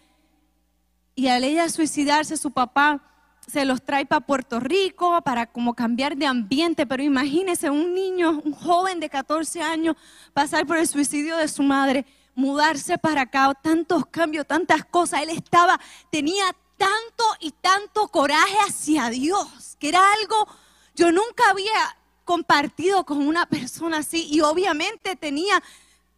y 1.14 1.28
al 1.28 1.44
ella 1.44 1.68
suicidarse, 1.68 2.38
su 2.38 2.50
papá 2.50 3.11
se 3.52 3.66
los 3.66 3.82
trae 3.82 4.06
para 4.06 4.24
Puerto 4.24 4.60
Rico 4.60 5.20
para 5.20 5.46
como 5.46 5.74
cambiar 5.74 6.16
de 6.16 6.24
ambiente, 6.24 6.86
pero 6.86 7.02
imagínese 7.02 7.68
un 7.68 7.92
niño, 7.92 8.40
un 8.42 8.52
joven 8.54 8.98
de 8.98 9.10
14 9.10 9.60
años, 9.60 9.94
pasar 10.32 10.66
por 10.66 10.78
el 10.78 10.88
suicidio 10.88 11.36
de 11.36 11.48
su 11.48 11.62
madre, 11.62 12.06
mudarse 12.34 12.96
para 12.96 13.22
acá, 13.22 13.52
tantos 13.62 14.06
cambios, 14.06 14.46
tantas 14.46 14.86
cosas. 14.86 15.20
Él 15.20 15.28
estaba, 15.28 15.78
tenía 16.10 16.44
tanto 16.78 17.24
y 17.40 17.50
tanto 17.50 18.08
coraje 18.08 18.56
hacia 18.66 19.10
Dios, 19.10 19.76
que 19.78 19.90
era 19.90 20.00
algo, 20.20 20.48
yo 20.94 21.12
nunca 21.12 21.50
había 21.50 21.98
compartido 22.24 23.04
con 23.04 23.18
una 23.18 23.44
persona 23.44 23.98
así 23.98 24.28
y 24.30 24.40
obviamente 24.40 25.14
tenía 25.14 25.62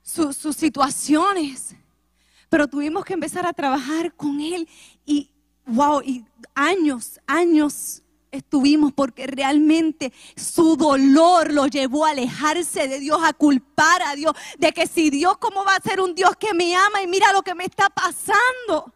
sus 0.02 0.36
situaciones, 0.54 1.74
pero 2.48 2.68
tuvimos 2.68 3.04
que 3.04 3.14
empezar 3.14 3.44
a 3.44 3.52
trabajar 3.52 4.14
con 4.14 4.40
él 4.40 4.68
y 5.04 5.30
wow, 5.66 6.02
y 6.02 6.24
años, 6.54 7.20
años 7.26 8.02
estuvimos 8.30 8.92
porque 8.92 9.26
realmente 9.26 10.12
su 10.36 10.76
dolor 10.76 11.52
lo 11.52 11.66
llevó 11.66 12.04
a 12.04 12.10
alejarse 12.10 12.88
de 12.88 12.98
Dios, 12.98 13.20
a 13.22 13.32
culpar 13.32 14.02
a 14.02 14.14
Dios, 14.14 14.34
de 14.58 14.72
que 14.72 14.86
si 14.86 15.10
Dios, 15.10 15.38
¿cómo 15.38 15.64
va 15.64 15.76
a 15.76 15.80
ser 15.80 16.00
un 16.00 16.14
Dios 16.14 16.36
que 16.36 16.52
me 16.52 16.74
ama 16.74 17.02
y 17.02 17.06
mira 17.06 17.32
lo 17.32 17.42
que 17.42 17.54
me 17.54 17.64
está 17.64 17.88
pasando? 17.90 18.92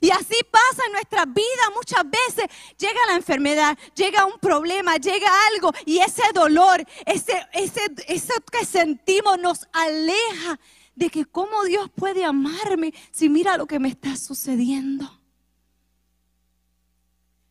Y 0.00 0.10
así 0.10 0.36
pasa 0.50 0.82
en 0.86 0.92
nuestra 0.92 1.24
vida. 1.24 1.70
Muchas 1.74 2.04
veces 2.04 2.46
llega 2.78 2.98
la 3.08 3.14
enfermedad, 3.14 3.78
llega 3.94 4.26
un 4.26 4.38
problema, 4.38 4.96
llega 4.96 5.28
algo 5.52 5.72
y 5.86 5.98
ese 5.98 6.22
dolor, 6.34 6.84
ese, 7.06 7.46
ese, 7.52 7.80
eso 8.08 8.34
que 8.50 8.64
sentimos 8.64 9.38
nos 9.38 9.68
aleja 9.72 10.60
de 10.94 11.08
que 11.08 11.24
cómo 11.24 11.64
Dios 11.64 11.88
puede 11.94 12.24
amarme 12.24 12.92
si 13.10 13.28
mira 13.28 13.56
lo 13.56 13.66
que 13.66 13.78
me 13.78 13.88
está 13.88 14.16
sucediendo. 14.16 15.19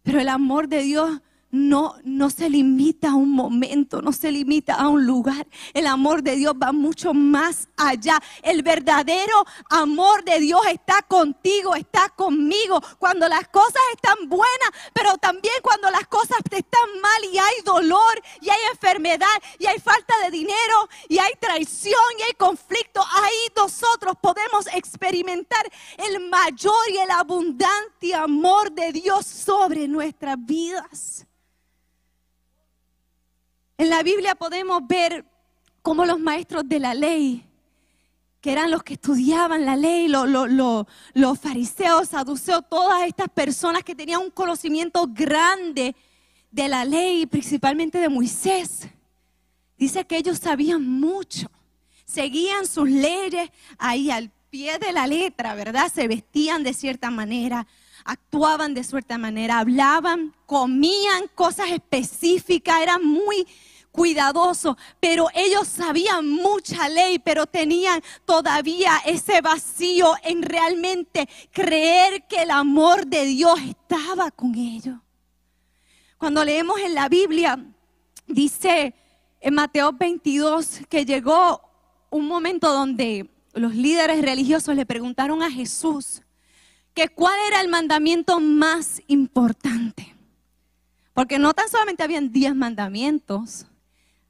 Pero 0.04 0.20
el 0.20 0.30
amor 0.30 0.68
de 0.68 0.82
Dios 0.82 1.22
no, 1.52 1.96
no 2.04 2.30
se 2.30 2.50
limita 2.50 3.10
a 3.10 3.16
un 3.16 3.32
momento, 3.32 4.02
no 4.02 4.12
se 4.12 4.32
limita 4.32 4.76
a 4.76 4.88
un 4.88 5.06
lugar. 5.06 5.48
El 5.74 5.88
amor 5.88 6.22
de 6.22 6.36
Dios 6.36 6.54
va 6.62 6.72
mucho 6.72 7.14
más 7.14 7.68
allá. 7.76 8.22
El 8.44 8.62
verdadero 8.62 9.46
amor 9.70 10.24
de 10.24 10.40
Dios 10.40 10.62
está 10.72 11.02
contigo, 11.04 11.76
está 11.76 12.10
conmigo. 12.10 12.82
Cuando 13.00 13.28
las 13.28 13.48
cosas 13.48 13.82
están 13.94 14.30
buenas, 14.30 14.70
pero 14.94 15.18
también 15.18 15.56
cuando 15.64 15.90
las 15.90 16.08
cosas 16.08 16.38
están 16.52 17.02
mal 17.02 17.34
y 17.34 17.38
hay 17.38 17.62
dolor 17.66 18.22
y 18.42 18.50
hay 18.50 18.60
enfermedad 18.72 19.28
y 19.58 19.66
hay 19.66 19.80
falta 19.80 20.14
de 20.24 20.32
dinero 20.32 20.79
y 21.08 21.18
hay 21.20 21.34
traición 21.40 21.94
y 22.20 22.24
hay 22.24 22.34
conflicto, 22.34 23.02
ahí 23.02 23.54
nosotros 23.56 24.16
podemos 24.22 24.68
experimentar 24.74 25.70
el 25.98 26.30
mayor 26.30 26.74
y 26.94 26.98
el 26.98 27.12
abundante 27.12 28.14
amor 28.14 28.72
de 28.72 28.92
Dios 28.92 29.26
sobre 29.26 29.88
nuestras 29.88 30.38
vidas. 30.40 31.26
En 33.78 33.90
la 33.90 34.04
Biblia 34.04 34.36
podemos 34.36 34.86
ver 34.86 35.26
cómo 35.82 36.06
los 36.06 36.20
maestros 36.20 36.68
de 36.68 36.80
la 36.80 36.94
ley, 36.94 37.46
que 38.42 38.52
eran 38.52 38.72
los 38.72 38.84
que 38.84 38.94
estudiaban 38.94 39.66
la 39.66 39.76
ley, 39.76 40.08
los 40.08 41.40
fariseos, 41.40 42.10
saduceos, 42.10 42.64
todas 42.70 43.04
estas 43.08 43.30
personas 43.30 43.84
que 43.84 43.96
tenían 43.96 44.22
un 44.22 44.32
conocimiento 44.32 45.06
grande 45.10 45.96
de 46.52 46.68
la 46.68 46.84
ley, 46.86 47.26
principalmente 47.26 48.00
de 48.00 48.10
Moisés, 48.10 48.90
dice 49.80 50.06
que 50.06 50.18
ellos 50.18 50.38
sabían 50.38 50.86
mucho, 50.86 51.50
seguían 52.06 52.68
sus 52.68 52.90
leyes 52.90 53.50
ahí 53.78 54.12
al 54.12 54.30
pie 54.50 54.78
de 54.78 54.92
la 54.92 55.08
letra, 55.08 55.56
¿verdad? 55.56 55.92
Se 55.94 56.08
vestían 56.08 56.64
de 56.64 56.74
cierta 56.74 57.10
manera, 57.10 57.66
actuaban 58.04 58.74
de 58.74 58.84
cierta 58.84 59.18
manera, 59.18 59.60
hablaban, 59.60 60.36
comían 60.46 61.28
cosas 61.34 61.72
específicas, 61.72 62.82
eran 62.82 63.06
muy 63.06 63.48
cuidadosos, 63.92 64.76
pero 65.00 65.28
ellos 65.34 65.68
sabían 65.68 66.30
mucha 66.30 66.90
ley, 66.90 67.20
pero 67.20 67.46
tenían 67.46 68.02
todavía 68.26 68.98
ese 69.06 69.42
vacío 69.42 70.14
en 70.24 70.44
realmente 70.44 71.28
creer 71.52 72.26
que 72.28 72.44
el 72.44 72.52
amor 72.52 73.08
de 73.08 73.26
Dios 73.26 73.60
estaba 73.62 74.30
con 74.32 74.56
ellos. 74.56 74.98
Cuando 76.18 76.44
leemos 76.44 76.80
en 76.82 76.94
la 76.94 77.08
Biblia, 77.08 77.66
dice 78.28 78.94
en 79.40 79.54
Mateo 79.54 79.94
22 79.94 80.82
que 80.90 81.06
llegó 81.06 81.62
un 82.10 82.28
momento 82.28 82.72
donde 82.72 83.30
los 83.54 83.76
líderes 83.76 84.22
religiosos 84.22 84.76
le 84.76 84.86
preguntaron 84.86 85.42
a 85.44 85.52
Jesús, 85.52 86.22
que 86.94 87.10
cuál 87.10 87.38
era 87.48 87.62
el 87.62 87.68
mandamiento 87.68 88.40
más 88.40 89.02
importante. 89.08 90.16
Porque 91.14 91.40
no 91.40 91.54
tan 91.54 91.70
solamente 91.70 92.04
habían 92.04 92.32
diez 92.32 92.56
mandamientos, 92.56 93.66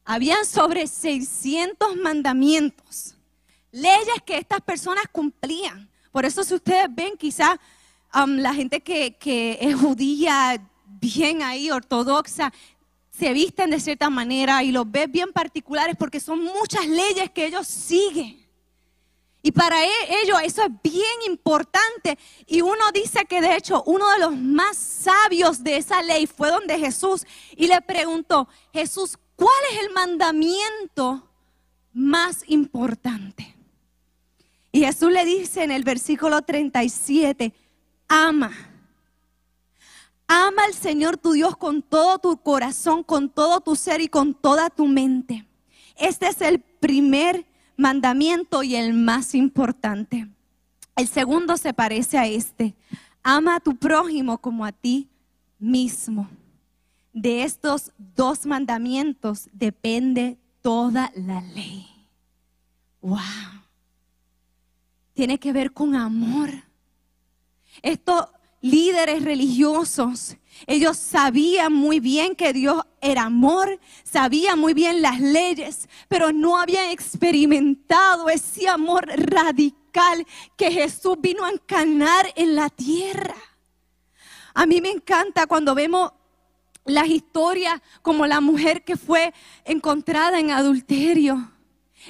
habían 0.05 0.45
sobre 0.45 0.87
600 0.87 1.95
mandamientos, 1.97 3.15
leyes 3.71 4.21
que 4.25 4.37
estas 4.37 4.61
personas 4.61 5.03
cumplían. 5.11 5.89
Por 6.11 6.25
eso 6.25 6.43
si 6.43 6.55
ustedes 6.55 6.87
ven 6.89 7.15
quizás 7.17 7.59
um, 8.15 8.37
la 8.37 8.53
gente 8.53 8.81
que, 8.81 9.15
que 9.17 9.59
es 9.61 9.75
judía, 9.75 10.59
bien 10.85 11.43
ahí, 11.43 11.69
ortodoxa, 11.69 12.51
se 13.19 13.33
visten 13.33 13.69
de 13.69 13.79
cierta 13.81 14.09
manera 14.09 14.63
y 14.63 14.71
los 14.71 14.89
ves 14.89 15.11
bien 15.11 15.33
particulares 15.33 15.95
porque 15.99 16.21
son 16.21 16.41
muchas 16.41 16.87
leyes 16.87 17.29
que 17.31 17.45
ellos 17.45 17.67
siguen. 17.67 18.47
Y 19.41 19.51
para 19.51 19.83
e, 19.83 19.89
ellos 20.23 20.37
eso 20.43 20.63
es 20.63 20.71
bien 20.81 21.03
importante. 21.27 22.17
Y 22.47 22.61
uno 22.61 22.91
dice 22.93 23.25
que 23.25 23.41
de 23.41 23.55
hecho 23.55 23.83
uno 23.85 24.09
de 24.11 24.19
los 24.19 24.37
más 24.37 24.77
sabios 24.77 25.63
de 25.63 25.77
esa 25.77 26.01
ley 26.01 26.27
fue 26.27 26.49
donde 26.49 26.79
Jesús 26.79 27.25
y 27.57 27.67
le 27.67 27.81
preguntó, 27.81 28.47
Jesús, 28.71 29.17
¿cuál 29.35 29.49
es 29.73 29.81
el 29.81 29.91
mandamiento 29.91 31.27
más 31.91 32.43
importante? 32.47 33.55
Y 34.71 34.85
Jesús 34.85 35.11
le 35.11 35.25
dice 35.25 35.63
en 35.63 35.71
el 35.71 35.83
versículo 35.83 36.41
37, 36.41 37.53
ama. 38.07 38.68
Ama 40.31 40.61
al 40.67 40.75
Señor 40.75 41.17
tu 41.17 41.31
Dios 41.31 41.57
con 41.57 41.81
todo 41.81 42.19
tu 42.19 42.37
corazón, 42.37 43.03
con 43.03 43.29
todo 43.29 43.61
tu 43.61 43.75
ser 43.75 43.99
y 43.99 44.07
con 44.07 44.35
toda 44.35 44.69
tu 44.69 44.85
mente. 44.85 45.43
Este 45.97 46.27
es 46.27 46.39
el 46.41 46.59
primer 46.59 47.47
mandamiento 47.75 48.61
y 48.61 48.75
el 48.75 48.93
más 48.93 49.33
importante. 49.33 50.29
El 50.95 51.07
segundo 51.07 51.57
se 51.57 51.73
parece 51.73 52.19
a 52.19 52.27
este. 52.27 52.75
Ama 53.23 53.55
a 53.55 53.59
tu 53.59 53.75
prójimo 53.75 54.37
como 54.37 54.65
a 54.65 54.71
ti 54.71 55.09
mismo. 55.57 56.29
De 57.11 57.41
estos 57.41 57.91
dos 57.97 58.45
mandamientos 58.45 59.49
depende 59.51 60.37
toda 60.61 61.11
la 61.15 61.41
ley. 61.41 61.87
Wow. 63.01 63.17
Tiene 65.13 65.39
que 65.39 65.51
ver 65.53 65.73
con 65.73 65.95
amor. 65.95 66.51
Estos 67.81 68.28
líderes 68.61 69.23
religiosos 69.23 70.37
ellos 70.67 70.97
sabían 70.97 71.73
muy 71.73 71.99
bien 71.99 72.35
que 72.35 72.53
Dios 72.53 72.83
era 73.01 73.23
amor, 73.23 73.79
sabían 74.03 74.59
muy 74.59 74.73
bien 74.73 75.01
las 75.01 75.19
leyes, 75.19 75.87
pero 76.07 76.31
no 76.31 76.57
habían 76.57 76.89
experimentado 76.89 78.29
ese 78.29 78.67
amor 78.67 79.05
radical 79.07 80.25
que 80.57 80.71
Jesús 80.71 81.17
vino 81.19 81.45
a 81.45 81.51
encanar 81.51 82.31
en 82.35 82.55
la 82.55 82.69
tierra. 82.69 83.35
A 84.53 84.65
mí 84.65 84.81
me 84.81 84.89
encanta 84.89 85.47
cuando 85.47 85.73
vemos 85.75 86.11
las 86.85 87.07
historias 87.07 87.81
como 88.01 88.25
la 88.25 88.41
mujer 88.41 88.83
que 88.83 88.97
fue 88.97 89.33
encontrada 89.63 90.39
en 90.39 90.51
adulterio. 90.51 91.51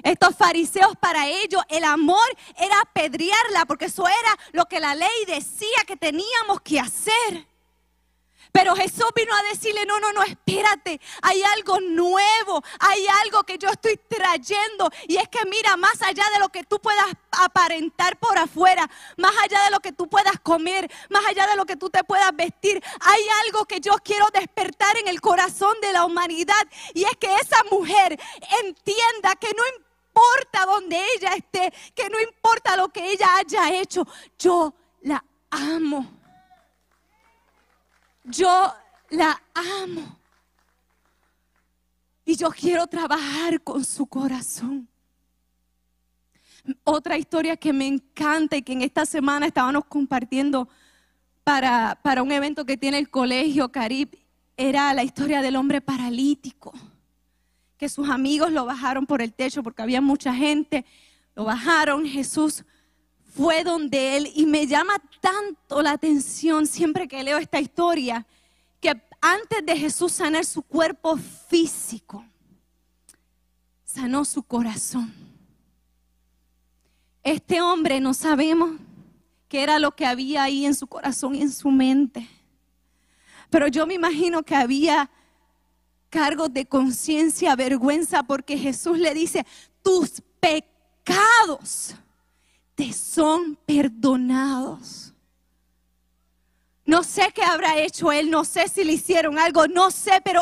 Estos 0.03 0.35
fariseos 0.35 0.95
para 0.99 1.27
ellos 1.27 1.62
el 1.69 1.83
amor 1.83 2.27
era 2.57 2.79
apedrearla 2.81 3.65
porque 3.65 3.85
eso 3.85 4.07
era 4.07 4.38
lo 4.51 4.65
que 4.65 4.79
la 4.79 4.95
ley 4.95 5.25
decía 5.27 5.83
que 5.85 5.95
teníamos 5.95 6.62
que 6.62 6.79
hacer. 6.79 7.47
Pero 8.51 8.75
Jesús 8.75 9.05
vino 9.15 9.33
a 9.35 9.43
decirle, 9.43 9.85
no, 9.85 9.99
no, 9.99 10.12
no, 10.12 10.23
espérate, 10.23 10.99
hay 11.21 11.41
algo 11.43 11.79
nuevo, 11.79 12.63
hay 12.79 13.05
algo 13.23 13.43
que 13.43 13.57
yo 13.57 13.69
estoy 13.69 13.99
trayendo. 14.07 14.89
Y 15.07 15.17
es 15.17 15.27
que 15.29 15.45
mira, 15.45 15.77
más 15.77 16.01
allá 16.01 16.23
de 16.33 16.39
lo 16.39 16.49
que 16.49 16.63
tú 16.63 16.79
puedas 16.79 17.05
aparentar 17.31 18.17
por 18.17 18.38
afuera, 18.38 18.89
más 19.17 19.33
allá 19.43 19.63
de 19.65 19.71
lo 19.71 19.79
que 19.79 19.91
tú 19.91 20.09
puedas 20.09 20.39
comer, 20.41 20.91
más 21.09 21.25
allá 21.25 21.45
de 21.47 21.55
lo 21.55 21.65
que 21.65 21.75
tú 21.75 21.89
te 21.89 22.03
puedas 22.03 22.35
vestir, 22.35 22.83
hay 23.01 23.21
algo 23.45 23.65
que 23.65 23.79
yo 23.79 23.93
quiero 24.03 24.27
despertar 24.33 24.97
en 24.97 25.07
el 25.07 25.21
corazón 25.21 25.79
de 25.81 25.93
la 25.93 26.05
humanidad. 26.05 26.67
Y 26.93 27.03
es 27.03 27.15
que 27.17 27.33
esa 27.35 27.63
mujer 27.71 28.19
entienda 28.63 29.35
que 29.39 29.49
no 29.55 29.63
importa 29.67 29.88
donde 30.65 30.97
ella 31.15 31.34
esté, 31.36 31.73
que 31.95 32.10
no 32.10 32.19
importa 32.19 32.77
lo 32.77 32.89
que 32.89 33.12
ella 33.12 33.27
haya 33.38 33.73
hecho, 33.79 34.05
yo 34.38 34.73
la 35.01 35.23
amo 35.49 36.19
yo 38.29 38.73
la 39.10 39.41
amo. 39.53 40.17
Y 42.25 42.36
yo 42.36 42.49
quiero 42.49 42.86
trabajar 42.88 43.62
con 43.62 43.84
su 43.84 44.05
corazón. 44.05 44.88
Otra 46.84 47.17
historia 47.17 47.58
que 47.58 47.73
me 47.73 47.88
encanta 47.88 48.55
y 48.55 48.62
que 48.62 48.73
en 48.73 48.84
esta 48.84 49.05
semana 49.05 49.47
estábamos 49.47 49.86
compartiendo 49.86 50.69
para, 51.43 51.99
para 52.03 52.21
un 52.21 52.32
evento 52.32 52.65
que 52.65 52.77
tiene 52.77 52.99
el 52.99 53.10
colegio 53.10 53.71
Carib, 53.71 54.10
era 54.55 54.93
la 54.93 55.03
historia 55.03 55.41
del 55.41 55.55
hombre 55.55 55.82
paralítico, 55.82 56.73
que 57.79 57.87
sus 57.87 58.09
amigos 58.09 58.51
lo 58.51 58.65
bajaron 58.65 59.05
por 59.05 59.21
el 59.21 59.33
techo 59.33 59.63
porque 59.63 59.81
había 59.81 60.01
mucha 60.01 60.35
gente, 60.35 60.85
lo 61.33 61.45
bajaron, 61.45 62.05
Jesús 62.05 62.65
fue 63.33 63.63
donde 63.63 64.17
él 64.17 64.29
y 64.35 64.45
me 64.45 64.67
llama 64.67 64.95
tanto 65.21 65.81
la 65.81 65.91
atención 65.91 66.67
siempre 66.67 67.07
que 67.07 67.23
leo 67.23 67.37
esta 67.37 67.61
historia, 67.61 68.27
que 68.81 69.01
antes 69.21 69.65
de 69.65 69.77
Jesús 69.77 70.11
sanar 70.11 70.43
su 70.43 70.61
cuerpo 70.61 71.15
físico, 71.47 72.25
sanó 73.85 74.25
su 74.25 74.43
corazón. 74.43 75.13
Este 77.23 77.61
hombre 77.61 78.01
no 78.01 78.13
sabemos 78.13 78.71
qué 79.47 79.63
era 79.63 79.79
lo 79.79 79.95
que 79.95 80.05
había 80.05 80.43
ahí 80.43 80.65
en 80.65 80.75
su 80.75 80.87
corazón 80.87 81.33
y 81.33 81.43
en 81.43 81.51
su 81.51 81.71
mente. 81.71 82.27
Pero 83.49 83.69
yo 83.69 83.87
me 83.87 83.93
imagino 83.93 84.43
que 84.43 84.55
había 84.55 85.09
cargos 86.09 86.53
de 86.53 86.65
conciencia, 86.65 87.55
vergüenza, 87.55 88.23
porque 88.23 88.57
Jesús 88.57 88.97
le 88.97 89.13
dice, 89.13 89.45
tus 89.83 90.21
pecados 90.39 91.95
te 92.75 92.93
son 92.93 93.55
perdonados. 93.65 95.13
No 96.85 97.03
sé 97.03 97.31
qué 97.35 97.43
habrá 97.43 97.77
hecho 97.77 98.11
él, 98.11 98.31
no 98.31 98.43
sé 98.43 98.67
si 98.67 98.83
le 98.83 98.93
hicieron 98.93 99.37
algo, 99.37 99.67
no 99.67 99.91
sé, 99.91 100.21
pero 100.23 100.41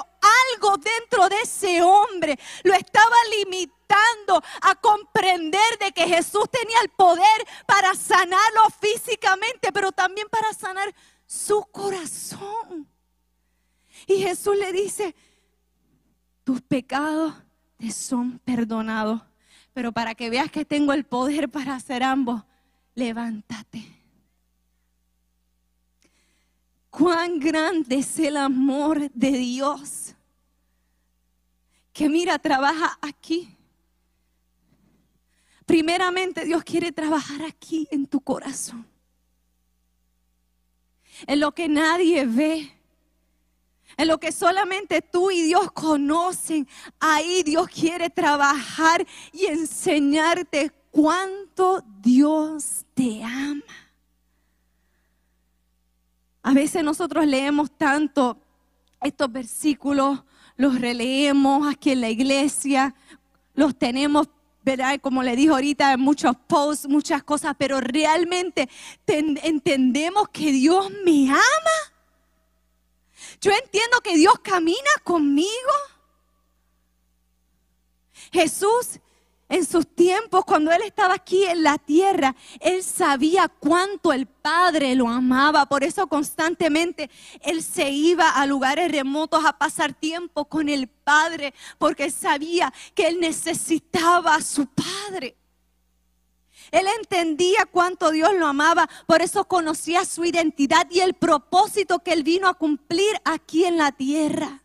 algo 0.56 0.78
dentro 0.78 1.28
de 1.28 1.36
ese 1.42 1.82
hombre 1.82 2.40
lo 2.64 2.74
estaba 2.74 3.16
limitando 3.38 4.42
a 4.62 4.76
comprender 4.76 5.78
de 5.80 5.92
que 5.92 6.08
Jesús 6.08 6.46
tenía 6.50 6.80
el 6.84 6.90
poder 6.90 7.46
para 7.66 7.94
sanarlo 7.96 8.62
físicamente, 8.80 9.74
pero 9.74 9.92
también 9.92 10.30
para 10.30 10.54
sanar 10.54 10.94
su 11.26 11.62
corazón. 11.66 12.88
Y 14.06 14.22
Jesús 14.22 14.56
le 14.58 14.72
dice, 14.72 15.16
tus 16.48 16.62
pecados 16.62 17.34
te 17.76 17.92
son 17.92 18.40
perdonados, 18.40 19.22
pero 19.74 19.92
para 19.92 20.16
que 20.16 20.30
veas 20.30 20.50
que 20.50 20.64
tengo 20.64 20.94
el 20.94 21.04
poder 21.04 21.50
para 21.52 21.76
hacer 21.76 22.04
ambos, 22.04 22.42
levántate. 22.96 23.86
Cuán 26.90 27.38
grande 27.38 27.98
es 27.98 28.18
el 28.20 28.38
amor 28.38 29.12
de 29.12 29.32
Dios. 29.32 30.16
Que 31.92 32.08
mira, 32.08 32.40
trabaja 32.40 32.98
aquí. 33.02 33.54
Primeramente 35.66 36.46
Dios 36.46 36.64
quiere 36.64 36.94
trabajar 36.94 37.42
aquí 37.44 37.90
en 37.92 38.08
tu 38.08 38.22
corazón. 38.22 38.88
En 41.28 41.42
lo 41.42 41.52
que 41.54 41.68
nadie 41.68 42.26
ve. 42.26 42.77
En 43.98 44.08
lo 44.08 44.20
que 44.20 44.32
solamente 44.32 45.02
tú 45.02 45.32
y 45.32 45.42
Dios 45.42 45.72
conocen. 45.72 46.68
Ahí 47.00 47.42
Dios 47.44 47.68
quiere 47.68 48.10
trabajar 48.10 49.06
y 49.34 49.48
enseñarte 49.48 50.72
cuánto 50.92 51.84
Dios 52.00 52.86
te 52.94 53.24
ama. 53.24 53.64
A 56.44 56.54
veces 56.54 56.84
nosotros 56.84 57.26
leemos 57.26 57.72
tanto 57.72 58.38
estos 59.02 59.32
versículos, 59.32 60.24
los 60.56 60.80
releemos 60.80 61.68
aquí 61.68 61.92
en 61.92 62.02
la 62.02 62.10
iglesia, 62.10 62.96
los 63.54 63.78
tenemos, 63.78 64.30
¿verdad? 64.64 65.00
Como 65.02 65.24
le 65.24 65.36
dijo 65.36 65.56
ahorita, 65.56 65.98
muchos 65.98 66.36
posts, 66.48 66.88
muchas 66.88 67.22
cosas, 67.24 67.54
pero 67.58 67.82
realmente 67.82 68.70
entendemos 69.08 70.30
que 70.30 70.52
Dios 70.52 70.90
me 71.04 71.30
ama. 71.30 71.97
Yo 73.42 73.52
entiendo 73.52 74.00
que 74.02 74.16
Dios 74.18 74.36
camina 74.42 74.92
conmigo. 75.04 75.72
Jesús 78.32 79.00
en 79.50 79.66
sus 79.66 79.88
tiempos, 79.88 80.44
cuando 80.44 80.72
Él 80.72 80.82
estaba 80.82 81.14
aquí 81.14 81.46
en 81.46 81.64
la 81.64 81.78
tierra, 81.78 82.36
Él 82.60 82.84
sabía 82.84 83.48
cuánto 83.48 84.12
el 84.12 84.26
Padre 84.26 84.94
lo 84.96 85.08
amaba. 85.08 85.68
Por 85.68 85.86
eso 85.86 86.08
constantemente 86.08 87.10
Él 87.42 87.64
se 87.64 87.90
iba 87.90 88.30
a 88.30 88.46
lugares 88.46 88.92
remotos 88.92 89.46
a 89.46 89.58
pasar 89.58 89.94
tiempo 89.94 90.46
con 90.46 90.68
el 90.68 90.90
Padre, 90.90 91.54
porque 91.78 92.12
sabía 92.12 92.74
que 92.94 93.08
Él 93.08 93.22
necesitaba 93.22 94.36
a 94.36 94.42
su 94.42 94.68
Padre. 94.68 95.38
Él 96.72 96.86
entendía 97.00 97.66
cuánto 97.72 98.12
Dios 98.12 98.34
lo 98.36 98.48
amaba, 98.48 98.90
por 99.06 99.22
eso 99.22 99.46
conocía 99.46 100.06
su 100.06 100.26
identidad 100.26 100.88
y 100.90 101.00
el 101.00 101.14
propósito 101.14 102.00
que 102.00 102.14
Él 102.14 102.24
vino 102.24 102.48
a 102.48 102.54
cumplir 102.54 103.20
aquí 103.26 103.66
en 103.66 103.78
la 103.78 103.92
tierra. 103.92 104.62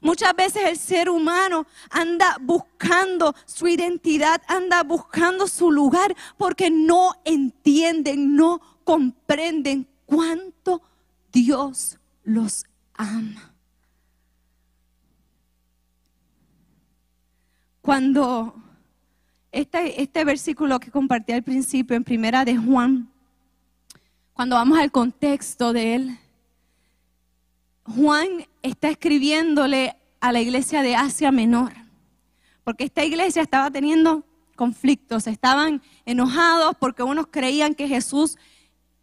Muchas 0.00 0.36
veces 0.36 0.64
el 0.66 0.78
ser 0.78 1.08
humano 1.08 1.66
anda 1.88 2.36
buscando 2.38 3.34
su 3.46 3.68
identidad, 3.68 4.42
anda 4.48 4.82
buscando 4.82 5.46
su 5.46 5.70
lugar 5.70 6.14
porque 6.36 6.70
no 6.70 7.14
entienden, 7.24 8.36
no 8.36 8.60
comprenden 8.84 9.88
cuánto 10.04 10.82
Dios 11.32 11.98
los 12.22 12.66
ama. 12.92 13.54
Cuando 17.80 18.54
este, 19.54 20.02
este 20.02 20.24
versículo 20.24 20.80
que 20.80 20.90
compartí 20.90 21.32
al 21.32 21.44
principio 21.44 21.96
en 21.96 22.02
primera 22.02 22.44
de 22.44 22.56
Juan, 22.56 23.08
cuando 24.32 24.56
vamos 24.56 24.78
al 24.78 24.90
contexto 24.90 25.72
de 25.72 25.94
él, 25.94 26.18
Juan 27.84 28.46
está 28.62 28.88
escribiéndole 28.88 29.94
a 30.20 30.32
la 30.32 30.40
iglesia 30.40 30.82
de 30.82 30.96
Asia 30.96 31.30
Menor, 31.30 31.72
porque 32.64 32.82
esta 32.82 33.04
iglesia 33.04 33.42
estaba 33.42 33.70
teniendo 33.70 34.24
conflictos, 34.56 35.28
estaban 35.28 35.82
enojados 36.04 36.74
porque 36.80 37.04
unos 37.04 37.28
creían 37.28 37.74
que 37.74 37.86
Jesús 37.86 38.36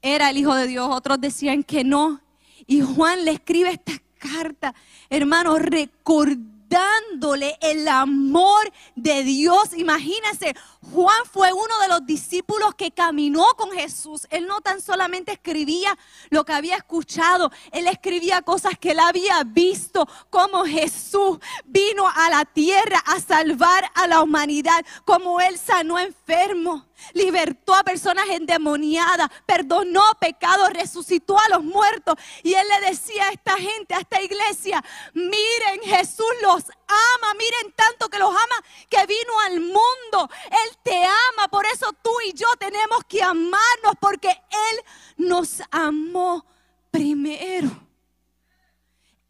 era 0.01 0.31
el 0.31 0.37
Hijo 0.37 0.53
de 0.53 0.67
Dios, 0.67 0.89
otros 0.91 1.21
decían 1.21 1.63
que 1.63 1.85
no. 1.85 2.19
Y 2.67 2.81
Juan 2.81 3.23
le 3.23 3.31
escribe 3.31 3.71
esta 3.71 3.93
carta, 4.19 4.75
hermano, 5.09 5.57
recordando 5.59 6.50
dándole 6.71 7.57
el 7.62 7.88
amor 7.88 8.71
de 8.95 9.23
Dios. 9.23 9.73
Imagínense, 9.75 10.55
Juan 10.89 11.26
fue 11.32 11.54
uno 11.54 11.80
de 11.80 11.88
los 11.89 12.06
discípulos 12.06 12.74
que 12.76 12.91
caminó 12.91 13.46
con 13.56 13.72
Jesús. 13.72 14.26
Él 14.32 14.48
no 14.48 14.62
tan 14.62 14.82
solamente 14.82 15.32
escribía 15.32 15.96
lo 16.30 16.44
que 16.44 16.54
había 16.54 16.76
escuchado, 16.76 17.52
él 17.72 17.88
escribía 17.88 18.41
cosas 18.41 18.78
que 18.80 18.91
él 18.91 19.00
había 19.00 19.44
visto, 19.46 20.08
como 20.30 20.65
Jesús 20.65 21.38
vino 21.65 22.08
a 22.08 22.30
la 22.30 22.46
tierra 22.46 22.98
a 23.06 23.20
salvar 23.20 23.91
a 23.94 24.08
la 24.08 24.22
humanidad, 24.22 24.84
como 25.06 25.39
él 25.39 25.58
sanó 25.58 26.00
enfermos 26.00 26.84
libertó 27.13 27.76
a 27.76 27.84
personas 27.84 28.28
endemoniadas, 28.30 29.30
perdonó 29.46 30.02
pecados, 30.20 30.70
resucitó 30.70 31.38
a 31.38 31.50
los 31.50 31.63
muertos. 31.63 32.15
Y 32.44 32.54
él 32.54 32.65
le 32.67 32.89
decía 32.89 33.28
a 33.28 33.32
esta 33.32 33.58
gente, 33.58 33.94
a 33.94 34.00
esta 34.00 34.22
iglesia, 34.22 34.84
miren, 35.13 35.82
Jesús 35.84 36.26
los 36.41 36.63
ama, 36.88 37.34
miren 37.38 37.74
tanto 37.76 38.10
que 38.10 38.20
los 38.20 38.30
ama, 38.30 38.65
que 38.89 39.06
vino 39.06 39.39
al 39.46 39.60
mundo. 39.62 40.30
Él 40.46 40.70
te 40.84 40.95
ama, 40.95 41.47
por 41.49 41.65
eso 41.65 41.88
tú 42.01 42.12
y 42.27 42.34
yo 42.34 42.47
tenemos 42.60 43.03
que 43.07 43.21
amarnos, 43.21 43.93
porque 43.99 44.29
Él 44.29 45.25
nos 45.27 45.62
amó 45.71 46.45
primero. 46.89 47.69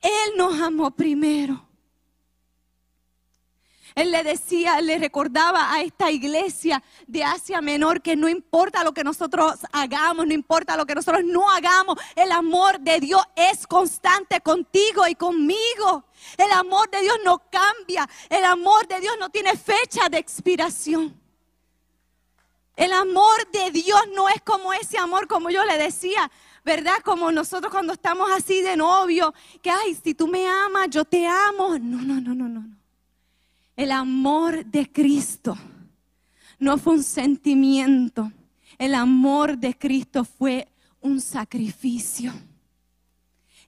Él 0.01 0.38
nos 0.38 0.60
amó 0.60 0.91
primero. 0.91 1.67
Él 3.95 4.12
le 4.12 4.23
decía, 4.23 4.80
le 4.82 4.97
recordaba 4.97 5.73
a 5.73 5.82
esta 5.82 6.12
iglesia 6.12 6.82
de 7.08 7.23
Asia 7.23 7.62
Menor 7.62 8.01
que 8.01 8.15
no 8.15 8.30
importa 8.30 8.84
lo 8.84 8.93
que 8.93 9.04
nosotros 9.04 9.56
hagamos, 9.71 10.25
no 10.25 10.34
importa 10.34 10.77
lo 10.77 10.86
que 10.86 10.95
nosotros 10.95 11.23
no 11.25 11.49
hagamos, 11.51 11.97
el 12.15 12.32
amor 12.32 12.80
de 12.80 12.99
Dios 12.99 13.21
es 13.36 13.67
constante 13.67 14.39
contigo 14.41 15.08
y 15.08 15.15
conmigo. 15.15 16.06
El 16.38 16.51
amor 16.51 16.89
de 16.89 17.01
Dios 17.01 17.17
no 17.25 17.39
cambia, 17.49 18.08
el 18.30 18.45
amor 18.45 18.88
de 18.88 18.99
Dios 18.99 19.15
no 19.19 19.30
tiene 19.30 19.58
fecha 19.58 20.08
de 20.10 20.19
expiración. 20.19 21.20
El 22.75 22.93
amor 22.93 23.51
de 23.51 23.71
Dios 23.71 24.01
no 24.15 24.29
es 24.29 24.41
como 24.41 24.73
ese 24.73 24.97
amor, 24.97 25.27
como 25.27 25.49
yo 25.49 25.63
le 25.65 25.77
decía, 25.77 26.31
¿verdad? 26.63 26.95
Como 27.03 27.31
nosotros 27.31 27.71
cuando 27.71 27.93
estamos 27.93 28.29
así 28.31 28.62
de 28.62 28.77
novio, 28.77 29.34
que, 29.62 29.69
ay, 29.69 29.95
si 30.01 30.13
tú 30.13 30.27
me 30.27 30.47
amas, 30.47 30.89
yo 30.89 31.05
te 31.05 31.27
amo. 31.27 31.77
No, 31.77 32.01
no, 32.01 32.21
no, 32.21 32.34
no, 32.34 32.47
no. 32.47 32.65
El 33.75 33.91
amor 33.91 34.65
de 34.65 34.91
Cristo 34.91 35.57
no 36.60 36.77
fue 36.77 36.93
un 36.93 37.03
sentimiento. 37.03 38.31
El 38.77 38.95
amor 38.95 39.57
de 39.57 39.77
Cristo 39.77 40.23
fue 40.23 40.67
un 41.01 41.19
sacrificio. 41.19 42.34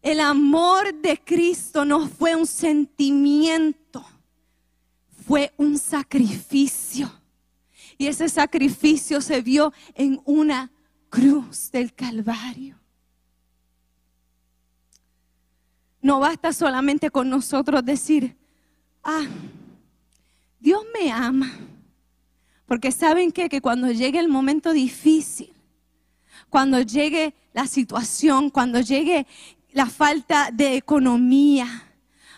El 0.01 0.19
amor 0.19 0.93
de 0.95 1.17
Cristo 1.23 1.85
no 1.85 2.07
fue 2.07 2.35
un 2.35 2.45
sentimiento, 2.45 4.05
fue 5.25 5.53
un 5.55 5.77
sacrificio. 5.77 7.09
Y 7.97 8.07
ese 8.07 8.29
sacrificio 8.29 9.21
se 9.21 9.41
vio 9.41 9.73
en 9.93 10.21
una 10.25 10.71
cruz 11.09 11.71
del 11.71 11.93
Calvario. 11.93 12.79
No 16.01 16.19
basta 16.19 16.51
solamente 16.51 17.09
con 17.11 17.29
nosotros 17.29 17.83
decir, 17.85 18.35
ah, 19.03 19.25
Dios 20.59 20.83
me 20.93 21.11
ama. 21.11 21.51
Porque 22.65 22.91
saben 22.91 23.31
qué? 23.31 23.47
que 23.49 23.61
cuando 23.61 23.91
llegue 23.91 24.19
el 24.19 24.27
momento 24.27 24.73
difícil, 24.73 25.53
cuando 26.49 26.81
llegue 26.81 27.33
la 27.53 27.67
situación, 27.67 28.49
cuando 28.49 28.79
llegue 28.79 29.27
la 29.71 29.85
falta 29.85 30.49
de 30.51 30.75
economía, 30.75 31.92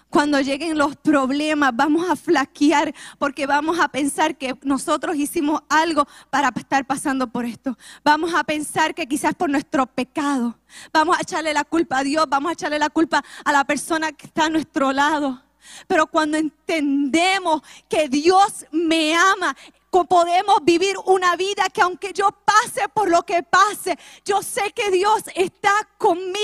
cuando 0.10 0.40
lleguen 0.40 0.78
los 0.78 0.96
problemas, 0.96 1.72
vamos 1.76 2.10
a 2.10 2.16
flaquear 2.16 2.94
porque 3.18 3.46
vamos 3.46 3.80
a 3.80 3.90
pensar 3.90 4.38
que 4.38 4.56
nosotros 4.62 5.16
hicimos 5.18 5.62
algo 5.68 6.08
para 6.30 6.54
estar 6.56 6.86
pasando 6.86 7.28
por 7.28 7.46
esto. 7.46 7.78
Vamos 8.04 8.34
a 8.34 8.44
pensar 8.44 8.96
que 8.96 9.08
quizás 9.08 9.34
por 9.36 9.50
nuestro 9.50 9.86
pecado. 9.88 10.58
Vamos 10.94 11.18
a 11.18 11.22
echarle 11.22 11.54
la 11.54 11.64
culpa 11.64 12.00
a 12.00 12.04
Dios, 12.04 12.26
vamos 12.30 12.50
a 12.50 12.54
echarle 12.54 12.80
la 12.80 12.90
culpa 12.90 13.24
a 13.44 13.52
la 13.52 13.66
persona 13.66 14.12
que 14.14 14.28
está 14.28 14.46
a 14.46 14.50
nuestro 14.50 14.92
lado. 14.94 15.42
Pero 15.88 16.08
cuando 16.08 16.38
entendemos 16.38 17.62
que 17.90 18.08
Dios 18.08 18.66
me 18.72 19.16
ama, 19.16 19.56
podemos 20.04 20.58
vivir 20.64 20.98
una 21.06 21.38
vida 21.38 21.70
que 21.74 21.82
aunque 21.82 22.12
yo 22.12 22.30
pase 22.44 22.90
por 22.94 23.10
lo 23.10 23.24
que 23.24 23.44
pase, 23.44 23.98
yo 24.26 24.42
sé 24.44 24.72
que 24.72 24.92
Dios 24.92 25.24
está 25.34 25.72
conmigo. 25.98 26.35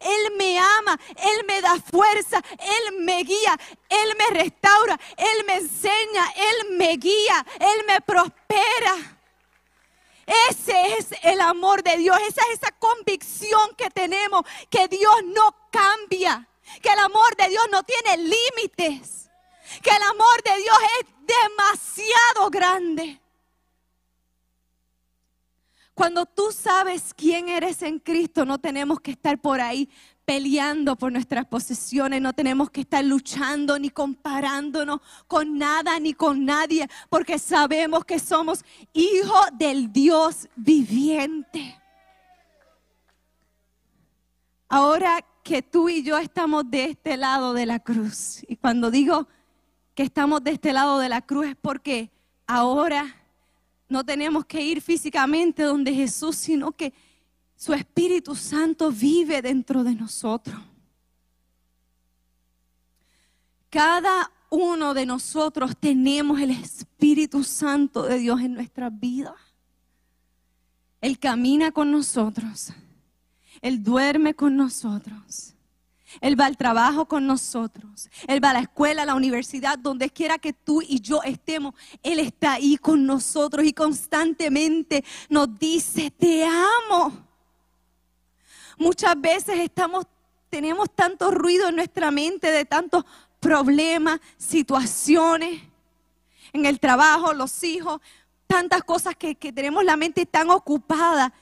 Él 0.00 0.36
me 0.36 0.58
ama, 0.58 0.98
Él 1.16 1.44
me 1.46 1.60
da 1.60 1.76
fuerza, 1.80 2.42
Él 2.58 3.00
me 3.00 3.22
guía, 3.22 3.58
Él 3.88 4.16
me 4.18 4.42
restaura, 4.42 4.98
Él 5.16 5.44
me 5.46 5.56
enseña, 5.56 6.32
Él 6.36 6.76
me 6.76 6.96
guía, 6.96 7.46
Él 7.58 7.84
me 7.86 8.00
prospera. 8.00 9.16
Ese 10.48 10.94
es 10.98 11.08
el 11.22 11.40
amor 11.40 11.82
de 11.82 11.96
Dios, 11.96 12.16
esa 12.28 12.42
es 12.42 12.60
esa 12.60 12.70
convicción 12.72 13.74
que 13.76 13.90
tenemos, 13.90 14.44
que 14.70 14.86
Dios 14.86 15.14
no 15.24 15.56
cambia, 15.72 16.46
que 16.80 16.88
el 16.88 16.98
amor 17.00 17.34
de 17.36 17.48
Dios 17.48 17.64
no 17.72 17.82
tiene 17.82 18.16
límites, 18.16 19.28
que 19.82 19.90
el 19.90 20.02
amor 20.02 20.42
de 20.44 20.56
Dios 20.62 20.78
es 21.00 21.06
demasiado 21.26 22.50
grande. 22.50 23.20
Cuando 25.94 26.24
tú 26.24 26.50
sabes 26.52 27.12
quién 27.14 27.48
eres 27.48 27.82
en 27.82 27.98
Cristo, 27.98 28.44
no 28.44 28.58
tenemos 28.58 29.00
que 29.00 29.10
estar 29.10 29.38
por 29.40 29.60
ahí 29.60 29.88
peleando 30.24 30.96
por 30.96 31.10
nuestras 31.10 31.44
posesiones, 31.46 32.22
no 32.22 32.32
tenemos 32.32 32.70
que 32.70 32.82
estar 32.82 33.04
luchando 33.04 33.78
ni 33.78 33.90
comparándonos 33.90 35.00
con 35.26 35.58
nada 35.58 35.98
ni 35.98 36.14
con 36.14 36.44
nadie, 36.44 36.88
porque 37.08 37.38
sabemos 37.38 38.04
que 38.04 38.20
somos 38.20 38.64
hijos 38.92 39.48
del 39.54 39.92
Dios 39.92 40.48
viviente. 40.54 41.76
Ahora 44.68 45.24
que 45.42 45.62
tú 45.62 45.88
y 45.88 46.04
yo 46.04 46.16
estamos 46.16 46.70
de 46.70 46.84
este 46.84 47.16
lado 47.16 47.52
de 47.52 47.66
la 47.66 47.80
cruz, 47.80 48.44
y 48.46 48.54
cuando 48.54 48.92
digo 48.92 49.26
que 49.96 50.04
estamos 50.04 50.44
de 50.44 50.52
este 50.52 50.72
lado 50.72 51.00
de 51.00 51.08
la 51.08 51.22
cruz 51.22 51.46
es 51.46 51.56
porque 51.56 52.12
ahora 52.46 53.19
no 53.90 54.04
tenemos 54.04 54.46
que 54.46 54.62
ir 54.62 54.80
físicamente 54.80 55.64
donde 55.64 55.92
Jesús, 55.92 56.36
sino 56.36 56.72
que 56.72 56.94
su 57.56 57.74
Espíritu 57.74 58.34
Santo 58.34 58.90
vive 58.90 59.42
dentro 59.42 59.84
de 59.84 59.94
nosotros. 59.94 60.58
Cada 63.68 64.32
uno 64.48 64.94
de 64.94 65.06
nosotros 65.06 65.76
tenemos 65.78 66.40
el 66.40 66.50
Espíritu 66.50 67.44
Santo 67.44 68.04
de 68.04 68.18
Dios 68.18 68.40
en 68.40 68.54
nuestras 68.54 68.98
vidas. 68.98 69.34
Él 71.00 71.18
camina 71.18 71.72
con 71.72 71.90
nosotros. 71.90 72.72
Él 73.60 73.82
duerme 73.82 74.34
con 74.34 74.56
nosotros. 74.56 75.54
Él 76.20 76.38
va 76.38 76.46
al 76.46 76.56
trabajo 76.56 77.06
con 77.06 77.26
nosotros. 77.26 78.10
Él 78.26 78.42
va 78.42 78.50
a 78.50 78.54
la 78.54 78.60
escuela, 78.60 79.02
a 79.02 79.06
la 79.06 79.14
universidad, 79.14 79.78
donde 79.78 80.10
quiera 80.10 80.38
que 80.38 80.52
tú 80.52 80.82
y 80.82 81.00
yo 81.00 81.22
estemos. 81.22 81.74
Él 82.02 82.18
está 82.18 82.54
ahí 82.54 82.76
con 82.76 83.06
nosotros 83.06 83.64
y 83.64 83.72
constantemente 83.72 85.04
nos 85.28 85.58
dice, 85.58 86.10
te 86.10 86.44
amo. 86.44 87.12
Muchas 88.76 89.20
veces 89.20 89.58
estamos, 89.60 90.06
tenemos 90.48 90.90
tanto 90.94 91.30
ruido 91.30 91.68
en 91.68 91.76
nuestra 91.76 92.10
mente 92.10 92.50
de 92.50 92.64
tantos 92.64 93.04
problemas, 93.38 94.20
situaciones, 94.36 95.62
en 96.52 96.66
el 96.66 96.80
trabajo, 96.80 97.32
los 97.32 97.62
hijos, 97.62 98.00
tantas 98.46 98.82
cosas 98.82 99.14
que, 99.14 99.36
que 99.36 99.52
tenemos 99.52 99.84
la 99.84 99.96
mente 99.96 100.26
tan 100.26 100.50
ocupada 100.50 101.32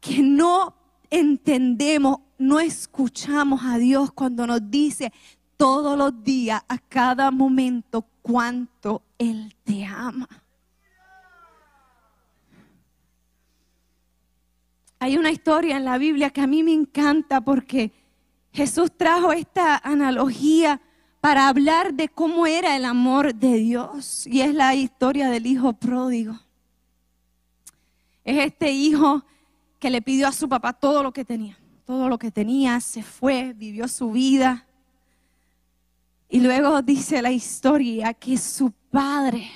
que 0.00 0.22
no 0.22 0.74
entendemos 1.10 2.20
no 2.38 2.60
escuchamos 2.60 3.62
a 3.64 3.78
Dios 3.78 4.12
cuando 4.12 4.46
nos 4.46 4.70
dice 4.70 5.12
todos 5.56 5.96
los 5.96 6.22
días, 6.22 6.62
a 6.68 6.78
cada 6.78 7.30
momento, 7.30 8.04
cuánto 8.22 9.02
Él 9.18 9.54
te 9.64 9.84
ama. 9.84 10.28
Hay 14.98 15.16
una 15.16 15.30
historia 15.30 15.76
en 15.76 15.84
la 15.84 15.98
Biblia 15.98 16.30
que 16.30 16.40
a 16.40 16.46
mí 16.46 16.62
me 16.62 16.72
encanta 16.72 17.40
porque 17.40 17.92
Jesús 18.52 18.90
trajo 18.96 19.32
esta 19.32 19.76
analogía 19.78 20.80
para 21.20 21.48
hablar 21.48 21.94
de 21.94 22.08
cómo 22.08 22.46
era 22.46 22.76
el 22.76 22.84
amor 22.84 23.34
de 23.34 23.54
Dios. 23.54 24.26
Y 24.26 24.40
es 24.40 24.54
la 24.54 24.74
historia 24.74 25.28
del 25.30 25.46
hijo 25.46 25.74
pródigo. 25.74 26.38
Es 28.24 28.44
este 28.44 28.72
hijo 28.72 29.24
que 29.78 29.90
le 29.90 30.02
pidió 30.02 30.28
a 30.28 30.32
su 30.32 30.48
papá 30.48 30.72
todo 30.72 31.02
lo 31.02 31.12
que 31.12 31.24
tenía 31.24 31.58
todo 31.86 32.08
lo 32.08 32.18
que 32.18 32.32
tenía, 32.32 32.80
se 32.80 33.02
fue, 33.02 33.52
vivió 33.54 33.86
su 33.86 34.10
vida. 34.10 34.66
Y 36.28 36.40
luego 36.40 36.82
dice 36.82 37.22
la 37.22 37.30
historia 37.30 38.12
que 38.12 38.36
su 38.36 38.72
padre 38.90 39.48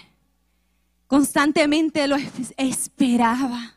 constantemente 1.09 2.07
lo 2.07 2.17
esperaba. 2.57 3.75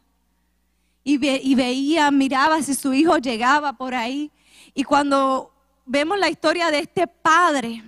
Y, 1.04 1.14
y, 1.26 1.56
veía, 1.56 2.12
miraba 2.12 2.62
si 2.62 2.76
su 2.76 2.94
hijo 2.94 3.18
llegaba 3.18 3.74
por 3.74 3.96
ahí. 3.96 4.32
Y 4.76 4.84
cuando 4.84 5.52
vemos 5.86 6.20
la 6.20 6.30
historia 6.30 6.70
de 6.70 6.80
este 6.80 7.08
padre 7.08 7.84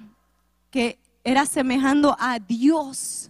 que 0.72 0.98
era 1.24 1.46
semejando 1.46 2.18
a 2.20 2.40
Dios, 2.40 3.30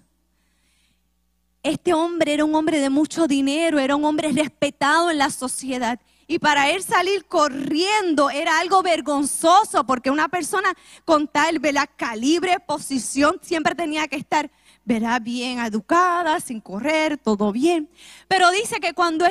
este 1.62 1.93
hombre 1.93 2.34
era 2.34 2.45
un 2.45 2.56
hombre 2.56 2.80
de 2.80 2.89
mucho 2.89 3.28
dinero, 3.28 3.78
era 3.78 3.95
un 3.95 4.06
hombre 4.06 4.32
respetado 4.32 5.12
en 5.12 5.17
la 5.17 5.30
sociedad. 5.30 6.00
Y 6.27 6.39
para 6.39 6.71
él 6.71 6.83
salir 6.83 7.25
corriendo 7.25 8.29
era 8.29 8.59
algo 8.59 8.81
vergonzoso 8.81 9.85
porque 9.85 10.09
una 10.09 10.27
persona 10.27 10.73
con 11.03 11.27
tal 11.27 11.59
la 11.71 11.85
calibre, 11.85 12.59
posición, 12.59 13.39
siempre 13.41 13.75
tenía 13.75 14.07
que 14.07 14.15
estar, 14.15 14.49
verá, 14.83 15.19
bien 15.19 15.59
educada, 15.59 16.39
sin 16.39 16.61
correr, 16.61 17.17
todo 17.17 17.51
bien. 17.51 17.89
Pero 18.27 18.49
dice 18.51 18.79
que 18.79 18.93
cuando 18.93 19.25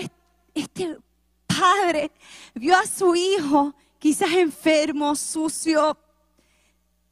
este 0.55 0.99
padre 1.47 2.13
vio 2.55 2.77
a 2.77 2.87
su 2.87 3.17
hijo, 3.17 3.75
quizás 3.99 4.31
enfermo, 4.33 5.17
sucio, 5.17 5.99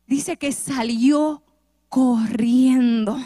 dice 0.07 0.37
que 0.37 0.53
salió 0.53 1.43
corriendo 1.89 3.19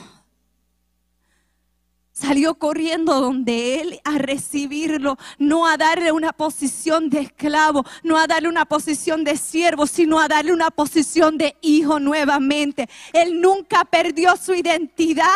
Salió 2.18 2.54
corriendo 2.54 3.20
donde 3.20 3.78
él 3.78 4.00
a 4.02 4.16
recibirlo, 4.16 5.18
no 5.36 5.66
a 5.66 5.76
darle 5.76 6.12
una 6.12 6.32
posición 6.32 7.10
de 7.10 7.20
esclavo, 7.20 7.84
no 8.02 8.16
a 8.16 8.26
darle 8.26 8.48
una 8.48 8.64
posición 8.64 9.22
de 9.22 9.36
siervo, 9.36 9.86
sino 9.86 10.18
a 10.18 10.26
darle 10.26 10.54
una 10.54 10.70
posición 10.70 11.36
de 11.36 11.58
hijo 11.60 12.00
nuevamente. 12.00 12.88
Él 13.12 13.38
nunca 13.38 13.84
perdió 13.84 14.34
su 14.38 14.54
identidad. 14.54 15.26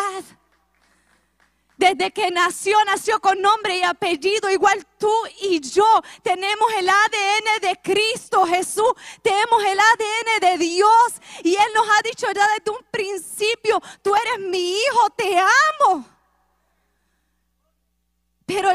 Desde 1.77 2.12
que 2.12 2.31
nació, 2.31 2.79
nació 2.87 3.21
con 3.21 3.43
nombre 3.43 3.77
y 3.77 3.83
apellido, 3.83 4.49
igual 4.49 4.87
tú 4.97 5.12
y 5.43 5.61
yo. 5.61 5.85
Tenemos 6.23 6.73
el 6.79 6.88
ADN 6.88 7.61
de 7.61 7.79
Cristo 7.83 8.47
Jesús, 8.47 8.95
tenemos 9.21 9.62
el 9.64 9.79
ADN 9.79 10.51
de 10.51 10.64
Dios. 10.64 11.12
Y 11.43 11.57
Él 11.57 11.73
nos 11.75 11.87
ha 11.87 12.01
dicho 12.03 12.27
ya 12.35 12.49
desde 12.57 12.71
un 12.71 12.87
principio, 12.90 13.83
tú 14.01 14.14
eres 14.14 14.49
mi 14.49 14.73
hijo, 14.73 15.11
te 15.14 15.38
amo. 15.38 16.19
Pero 18.51 18.69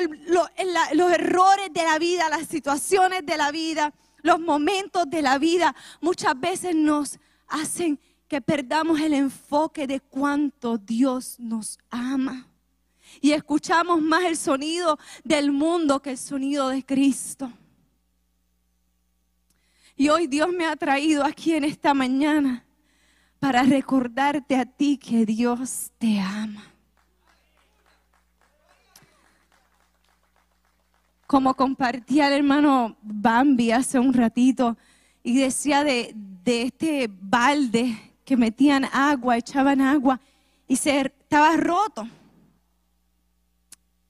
los 0.96 1.12
errores 1.12 1.68
de 1.74 1.84
la 1.84 2.00
vida, 2.00 2.30
las 2.30 2.48
situaciones 2.48 3.26
de 3.26 3.36
la 3.36 3.52
vida, 3.52 3.94
los 4.22 4.40
momentos 4.40 5.10
de 5.10 5.22
la 5.22 5.38
vida, 5.38 5.76
muchas 6.00 6.40
veces 6.40 6.74
nos 6.74 7.20
hacen 7.46 8.00
que 8.30 8.40
perdamos 8.40 9.02
el 9.02 9.14
enfoque 9.14 9.86
de 9.86 10.00
cuánto 10.00 10.78
Dios 10.78 11.38
nos 11.40 11.78
ama. 11.90 12.48
Y 13.20 13.34
escuchamos 13.34 14.02
más 14.02 14.24
el 14.24 14.38
sonido 14.38 14.98
del 15.26 15.52
mundo 15.52 16.02
que 16.02 16.12
el 16.12 16.18
sonido 16.18 16.70
de 16.70 16.82
Cristo. 16.82 17.52
Y 19.98 20.08
hoy 20.08 20.28
Dios 20.28 20.54
me 20.54 20.68
ha 20.68 20.78
traído 20.78 21.26
aquí 21.26 21.54
en 21.54 21.66
esta 21.66 21.94
mañana 21.94 22.66
para 23.40 23.62
recordarte 23.64 24.56
a 24.56 24.66
ti 24.66 24.98
que 24.98 25.26
Dios 25.26 25.92
te 25.98 26.22
ama. 26.22 26.75
Como 31.28 31.56
compartía 31.56 32.28
el 32.28 32.34
hermano 32.34 32.98
Bambi 33.02 33.72
hace 33.72 34.00
un 34.00 34.14
ratito, 34.14 34.78
y 35.26 35.40
decía 35.40 35.84
de, 35.84 36.16
este 36.46 37.10
balde 37.10 37.98
que 38.24 38.38
metían 38.38 38.86
agua, 38.86 39.38
echaban 39.38 39.82
agua 39.82 40.22
y 40.68 40.76
se 40.76 41.02
estaba 41.02 41.58
roto. 41.58 42.08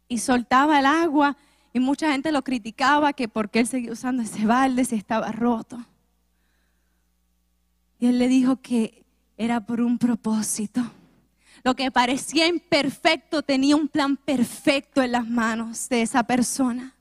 Y 0.09 0.17
soltaba 0.17 0.77
el 0.77 0.85
agua 0.85 1.37
y 1.71 1.79
mucha 1.79 2.11
gente 2.11 2.33
lo 2.33 2.43
criticaba 2.43 3.13
que 3.13 3.29
porque 3.29 3.59
él 3.59 3.67
seguía 3.67 3.93
usando 3.93 4.23
ese 4.23 4.45
balde 4.45 4.83
se 4.83 4.97
estaba 4.97 5.31
roto. 5.31 5.79
Y 7.97 8.07
él 8.07 8.19
le 8.19 8.27
dijo 8.27 8.57
que 8.57 9.05
era 9.37 9.65
por 9.65 9.79
un 9.79 9.97
propósito. 9.97 10.81
Lo 11.63 11.75
que 11.75 11.91
parecía 11.91 12.45
imperfecto 12.45 13.41
tenía 13.41 13.77
un 13.77 13.87
plan 13.87 14.17
perfecto 14.17 15.01
en 15.01 15.13
las 15.13 15.25
manos 15.25 15.87
de 15.87 16.01
esa 16.01 16.23
persona. 16.23 16.94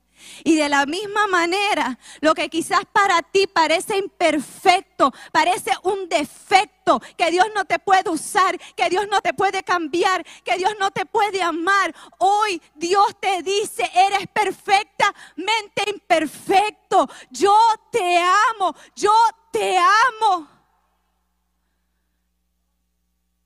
Y 0.44 0.56
de 0.56 0.68
la 0.68 0.86
misma 0.86 1.26
manera, 1.26 1.98
lo 2.20 2.34
que 2.34 2.48
quizás 2.48 2.80
para 2.92 3.22
ti 3.22 3.46
parece 3.46 3.96
imperfecto, 3.96 5.12
parece 5.32 5.72
un 5.82 6.08
defecto, 6.08 7.00
que 7.16 7.30
Dios 7.30 7.46
no 7.54 7.64
te 7.64 7.78
puede 7.78 8.10
usar, 8.10 8.58
que 8.76 8.88
Dios 8.90 9.06
no 9.10 9.20
te 9.20 9.32
puede 9.32 9.62
cambiar, 9.62 10.24
que 10.44 10.56
Dios 10.56 10.74
no 10.78 10.90
te 10.90 11.06
puede 11.06 11.42
amar. 11.42 11.94
Hoy 12.18 12.60
Dios 12.74 13.06
te 13.20 13.42
dice, 13.42 13.90
eres 13.94 14.26
perfectamente 14.32 15.90
imperfecto. 15.90 17.08
Yo 17.30 17.56
te 17.90 18.18
amo, 18.18 18.74
yo 18.94 19.12
te 19.50 19.78
amo. 19.78 20.48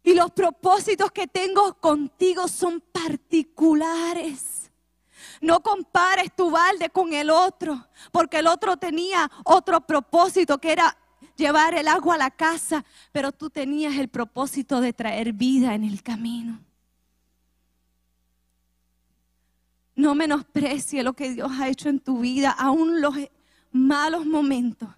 Y 0.03 0.15
los 0.15 0.31
propósitos 0.33 1.13
que 1.13 1.27
tengo 1.27 1.75
contigo 1.75 2.49
son 2.49 2.81
particulares. 2.81 4.58
No 5.41 5.61
compares 5.61 6.35
tu 6.35 6.51
balde 6.51 6.91
con 6.91 7.13
el 7.13 7.31
otro, 7.31 7.87
porque 8.11 8.39
el 8.39 8.47
otro 8.47 8.77
tenía 8.77 9.31
otro 9.45 9.81
propósito 9.81 10.59
que 10.59 10.73
era 10.73 10.97
llevar 11.37 11.75
el 11.75 11.89
agua 11.89 12.17
a 12.17 12.19
la 12.19 12.31
casa, 12.31 12.85
pero 13.13 13.33
tú 13.33 13.49
tenías 13.49 13.97
el 13.97 14.09
propósito 14.09 14.81
de 14.81 14.93
traer 14.93 15.33
vida 15.33 15.75
en 15.75 15.85
el 15.85 16.03
camino. 16.03 16.61
No 19.95 20.15
menosprecie 20.15 21.03
lo 21.03 21.13
que 21.13 21.33
Dios 21.33 21.51
ha 21.59 21.69
hecho 21.69 21.89
en 21.89 22.01
tu 22.01 22.21
vida, 22.21 22.51
aún 22.51 23.01
los 23.01 23.15
malos 23.73 24.27
momentos, 24.27 24.89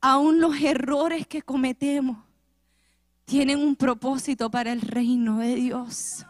aún 0.00 0.40
los 0.40 0.60
errores 0.60 1.26
que 1.26 1.42
cometemos 1.42 2.18
tienen 3.24 3.60
un 3.60 3.76
propósito 3.76 4.50
para 4.50 4.72
el 4.72 4.80
reino 4.80 5.38
de 5.38 5.54
Dios. 5.54 6.26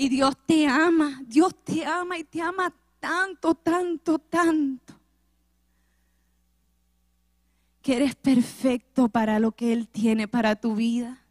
Y 0.00 0.08
Dios 0.08 0.34
te 0.46 0.66
ama, 0.66 1.20
Dios 1.26 1.54
te 1.62 1.84
ama 1.84 2.16
y 2.16 2.24
te 2.24 2.40
ama 2.40 2.72
tanto, 3.00 3.54
tanto, 3.54 4.18
tanto. 4.18 4.94
Que 7.82 7.96
eres 7.96 8.14
perfecto 8.14 9.10
para 9.10 9.38
lo 9.38 9.52
que 9.52 9.74
Él 9.74 9.88
tiene 9.88 10.26
para 10.26 10.56
tu 10.56 10.74
vida. 10.74 11.22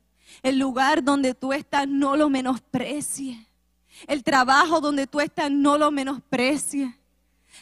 El 0.43 0.59
lugar 0.59 1.03
donde 1.03 1.33
tú 1.33 1.51
estás 1.51 1.87
no 1.87 2.15
lo 2.15 2.29
menosprecie. 2.29 3.43
El 4.05 4.23
trabajo 4.23 4.79
donde 4.79 5.07
tú 5.07 5.19
estás 5.19 5.49
no 5.49 5.79
lo 5.79 5.89
menosprecie. 5.89 6.95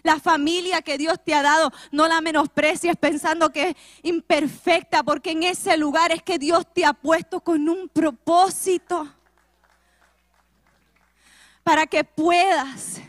La 0.03 0.19
familia 0.19 0.81
que 0.81 0.97
Dios 0.97 1.23
te 1.23 1.33
ha 1.33 1.41
dado, 1.41 1.71
no 1.89 2.09
la 2.09 2.19
menosprecies 2.19 2.97
pensando 2.97 3.49
que 3.53 3.69
es 3.69 3.75
imperfecta, 4.03 5.03
porque 5.03 5.31
en 5.31 5.43
ese 5.43 5.77
lugar 5.77 6.11
es 6.11 6.21
que 6.21 6.37
Dios 6.37 6.65
te 6.73 6.83
ha 6.83 6.91
puesto 6.91 7.39
con 7.39 7.69
un 7.69 7.87
propósito. 7.87 9.07
Para 11.67 11.85
que 11.85 12.05
puedas 12.05 13.01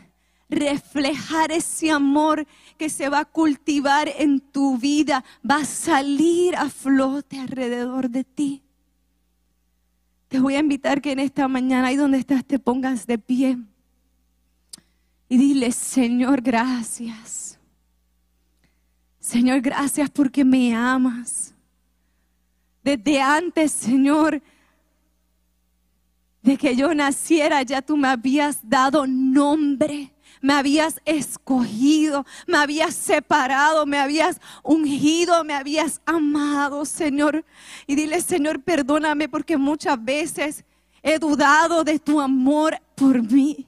reflejar 0.49 1.49
ese 1.49 1.91
amor 1.91 2.45
que 2.77 2.89
se 2.89 3.07
va 3.07 3.19
a 3.19 3.25
cultivar 3.25 4.09
en 4.17 4.41
tu 4.41 4.77
vida, 4.77 5.23
va 5.49 5.61
a 5.61 5.65
salir 5.65 6.57
a 6.57 6.69
flote 6.69 7.39
alrededor 7.39 8.09
de 8.09 8.25
ti. 8.25 8.61
Te 10.27 10.41
voy 10.41 10.55
a 10.55 10.59
invitar 10.59 11.01
que 11.01 11.13
en 11.13 11.19
esta 11.19 11.47
mañana, 11.47 11.87
ahí 11.87 11.95
donde 11.95 12.17
estás, 12.17 12.43
te 12.43 12.59
pongas 12.59 13.07
de 13.07 13.17
pie. 13.17 13.57
Y 15.29 15.37
dile, 15.37 15.71
Señor, 15.71 16.41
gracias. 16.41 17.57
Señor, 19.21 19.61
gracias 19.61 20.09
porque 20.09 20.43
me 20.43 20.75
amas. 20.75 21.55
Desde 22.83 23.21
antes, 23.21 23.71
Señor, 23.71 24.41
de 26.49 26.57
que 26.57 26.75
yo 26.75 26.95
naciera, 26.95 27.61
ya 27.61 27.79
tú 27.79 27.95
me 27.95 28.07
habías 28.07 28.67
dado 28.67 29.05
nombre, 29.05 30.11
me 30.41 30.53
habías 30.53 30.99
escogido, 31.05 32.25
me 32.47 32.57
habías 32.57 32.95
separado, 32.95 33.85
me 33.85 33.99
habías 33.99 34.41
ungido, 34.63 35.43
me 35.43 35.53
habías 35.53 36.01
amado, 36.07 36.85
Señor. 36.85 37.45
Y 37.85 37.93
dile, 37.93 38.19
Señor, 38.21 38.63
perdóname 38.63 39.29
porque 39.29 39.57
muchas 39.57 40.03
veces 40.03 40.65
he 41.03 41.19
dudado 41.19 41.83
de 41.83 41.99
tu 41.99 42.19
amor 42.19 42.81
por 42.95 43.21
mí. 43.21 43.67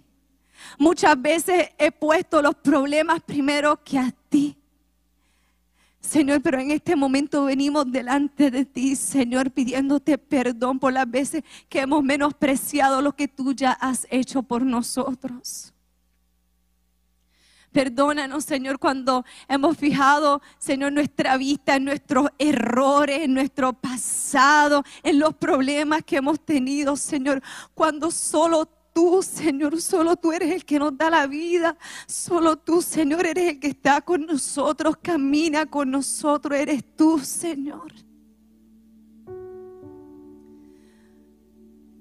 Muchas 0.79 1.21
veces 1.21 1.69
he 1.77 1.91
puesto 1.91 2.41
los 2.41 2.55
problemas 2.55 3.21
primero 3.21 3.79
que 3.83 3.99
a 3.99 4.11
ti. 4.27 4.57
Señor, 6.11 6.41
pero 6.41 6.59
en 6.59 6.71
este 6.71 6.97
momento 6.97 7.45
venimos 7.45 7.89
delante 7.89 8.51
de 8.51 8.65
ti, 8.65 8.97
Señor, 8.97 9.49
pidiéndote 9.49 10.17
perdón 10.17 10.77
por 10.77 10.91
las 10.91 11.09
veces 11.09 11.41
que 11.69 11.79
hemos 11.79 12.03
menospreciado 12.03 13.01
lo 13.01 13.15
que 13.15 13.29
tú 13.29 13.53
ya 13.53 13.71
has 13.71 14.05
hecho 14.09 14.43
por 14.43 14.63
nosotros. 14.63 15.73
Perdónanos, 17.71 18.43
Señor, 18.43 18.77
cuando 18.77 19.23
hemos 19.47 19.77
fijado, 19.77 20.41
Señor, 20.57 20.91
nuestra 20.91 21.37
vista 21.37 21.77
en 21.77 21.85
nuestros 21.85 22.27
errores, 22.37 23.21
en 23.21 23.33
nuestro 23.33 23.71
pasado, 23.71 24.83
en 25.03 25.17
los 25.17 25.33
problemas 25.35 26.03
que 26.03 26.17
hemos 26.17 26.41
tenido, 26.41 26.97
Señor, 26.97 27.41
cuando 27.73 28.11
solo 28.11 28.67
tú, 28.93 29.21
Señor, 29.23 29.81
solo 29.81 30.15
tú 30.15 30.31
eres 30.31 30.51
el 30.51 30.65
que 30.65 30.79
nos 30.79 30.97
da 30.97 31.09
la 31.09 31.27
vida. 31.27 31.77
Solo 32.07 32.57
tú, 32.57 32.81
Señor, 32.81 33.25
eres 33.25 33.49
el 33.49 33.59
que 33.59 33.67
está 33.67 34.01
con 34.01 34.25
nosotros, 34.25 34.97
camina 35.01 35.65
con 35.65 35.91
nosotros. 35.91 36.57
Eres 36.57 36.83
tú, 36.95 37.19
Señor. 37.19 37.93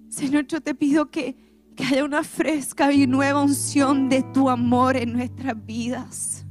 Señor, 0.09 0.47
yo 0.47 0.61
te 0.61 0.75
pido 0.75 1.11
que, 1.11 1.37
que 1.77 1.85
haya 1.85 2.05
una 2.05 2.25
fresca 2.25 2.93
y 2.93 3.07
nueva 3.07 3.43
unción 3.43 4.09
de 4.09 4.23
tu 4.23 4.51
amor 4.51 4.97
en 4.97 5.13
nuestras 5.13 5.55
vidas. 5.65 6.45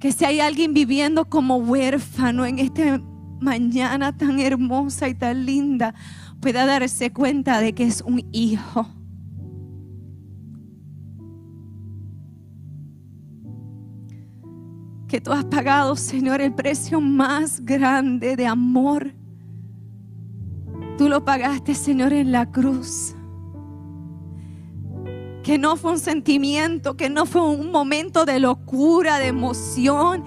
Que 0.00 0.12
si 0.12 0.24
hay 0.24 0.40
alguien 0.40 0.74
viviendo 0.74 1.24
como 1.24 1.56
huérfano 1.56 2.44
en 2.44 2.58
esta 2.58 3.00
mañana 3.40 4.16
tan 4.16 4.40
hermosa 4.40 5.08
y 5.08 5.14
tan 5.14 5.46
linda, 5.46 5.94
pueda 6.40 6.66
darse 6.66 7.12
cuenta 7.12 7.60
de 7.60 7.74
que 7.74 7.84
es 7.84 8.02
un 8.02 8.28
hijo. 8.32 8.86
Que 15.08 15.20
tú 15.20 15.32
has 15.32 15.44
pagado, 15.46 15.96
Señor, 15.96 16.40
el 16.40 16.54
precio 16.54 17.00
más 17.00 17.64
grande 17.64 18.36
de 18.36 18.46
amor. 18.46 19.14
Tú 20.98 21.08
lo 21.08 21.24
pagaste, 21.24 21.74
Señor, 21.74 22.12
en 22.12 22.32
la 22.32 22.50
cruz. 22.50 23.14
Que 25.42 25.56
no 25.56 25.76
fue 25.76 25.92
un 25.92 25.98
sentimiento, 25.98 26.96
que 26.96 27.08
no 27.08 27.24
fue 27.24 27.40
un 27.40 27.70
momento 27.70 28.26
de 28.26 28.38
locura, 28.38 29.18
de 29.18 29.28
emoción, 29.28 30.24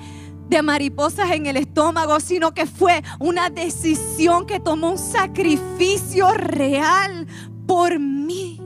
de 0.51 0.61
mariposas 0.61 1.31
en 1.31 1.45
el 1.45 1.55
estómago, 1.55 2.19
sino 2.19 2.53
que 2.53 2.65
fue 2.65 3.01
una 3.19 3.49
decisión 3.49 4.45
que 4.45 4.59
tomó 4.59 4.91
un 4.91 4.97
sacrificio 4.97 6.29
real 6.33 7.25
por 7.65 7.97
mí. 7.97 8.60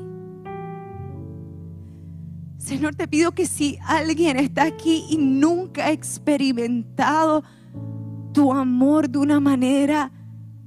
Señor, 2.58 2.96
te 2.96 3.08
pido 3.08 3.34
que 3.34 3.46
si 3.46 3.78
alguien 3.86 4.38
está 4.38 4.64
aquí 4.64 5.06
y 5.12 5.18
nunca 5.18 5.86
ha 5.86 5.92
experimentado 5.92 7.44
tu 8.34 8.52
amor 8.52 9.08
de 9.08 9.20
una 9.20 9.40
manera 9.40 10.12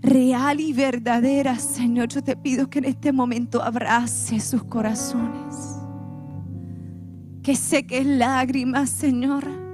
real 0.00 0.60
y 0.60 0.72
verdadera, 0.72 1.58
Señor, 1.58 2.08
yo 2.10 2.22
te 2.22 2.36
pido 2.36 2.70
que 2.70 2.78
en 2.78 2.84
este 2.84 3.10
momento 3.10 3.60
abrace 3.60 4.38
sus 4.38 4.62
corazones. 4.62 5.80
Que 7.42 7.56
seques 7.56 8.06
lágrimas, 8.06 8.88
Señor 8.88 9.67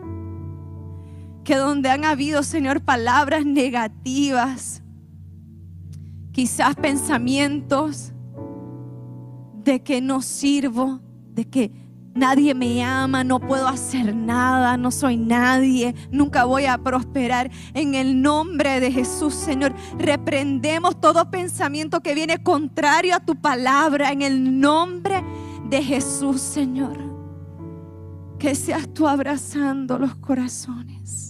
que 1.45 1.57
donde 1.57 1.91
han 1.91 2.05
habido, 2.05 2.43
Señor, 2.43 2.81
palabras 2.81 3.45
negativas, 3.45 4.83
quizás 6.33 6.75
pensamientos 6.75 8.13
de 9.63 9.83
que 9.83 10.01
no 10.01 10.23
sirvo, 10.23 11.01
de 11.29 11.45
que 11.45 11.71
nadie 12.15 12.55
me 12.55 12.83
ama, 12.83 13.25
no 13.25 13.41
puedo 13.41 13.69
hacer 13.69 14.15
nada, 14.15 14.77
no 14.77 14.91
soy 14.91 15.17
nadie, 15.17 15.95
nunca 16.11 16.45
voy 16.45 16.65
a 16.65 16.79
prosperar. 16.79 17.51
En 17.75 17.95
el 17.95 18.23
nombre 18.23 18.81
de 18.81 18.91
Jesús, 18.91 19.35
Señor, 19.35 19.75
reprendemos 19.99 20.99
todo 21.01 21.31
pensamiento 21.31 22.01
que 22.01 22.15
viene 22.15 22.43
contrario 22.43 23.17
a 23.17 23.21
tu 23.21 23.37
palabra, 23.37 24.13
en 24.13 24.23
el 24.23 24.61
nombre 24.61 25.23
de 25.69 25.83
Jesús, 25.83 26.41
Señor. 26.41 26.99
Que 28.39 28.55
seas 28.55 28.93
tú 28.93 29.07
abrazando 29.07 29.99
los 29.99 30.15
corazones 30.17 31.24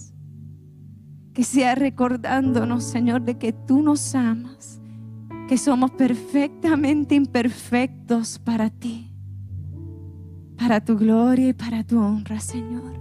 que 1.35 1.43
sea 1.43 1.75
recordándonos, 1.75 2.85
Señor, 2.85 3.21
de 3.23 3.37
que 3.37 3.51
tú 3.51 3.81
nos 3.81 4.15
amas, 4.15 4.79
que 5.49 5.57
somos 5.57 5.91
perfectamente 5.91 7.13
imperfectos 7.13 8.39
para 8.39 8.69
ti, 8.69 9.11
para 10.57 10.79
tu 10.79 10.97
gloria 10.97 11.49
y 11.49 11.53
para 11.53 11.83
tu 11.83 11.99
honra, 11.99 12.39
Señor. 12.39 12.93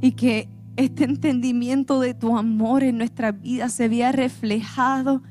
Y 0.00 0.10
que 0.12 0.48
este 0.76 1.04
entendimiento 1.04 2.00
de 2.00 2.14
tu 2.14 2.36
amor 2.36 2.82
en 2.82 2.98
nuestra 2.98 3.30
vida 3.30 3.68
se 3.68 3.88
vea 3.88 4.10
reflejado 4.10 5.22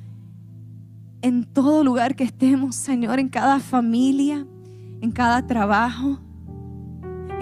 en 1.21 1.43
todo 1.43 1.83
lugar 1.83 2.15
que 2.15 2.23
estemos, 2.23 2.77
Señor, 2.77 3.19
en 3.19 3.27
cada 3.27 3.59
familia, 3.59 4.47
en 5.01 5.11
cada 5.11 5.45
trabajo, 5.45 6.21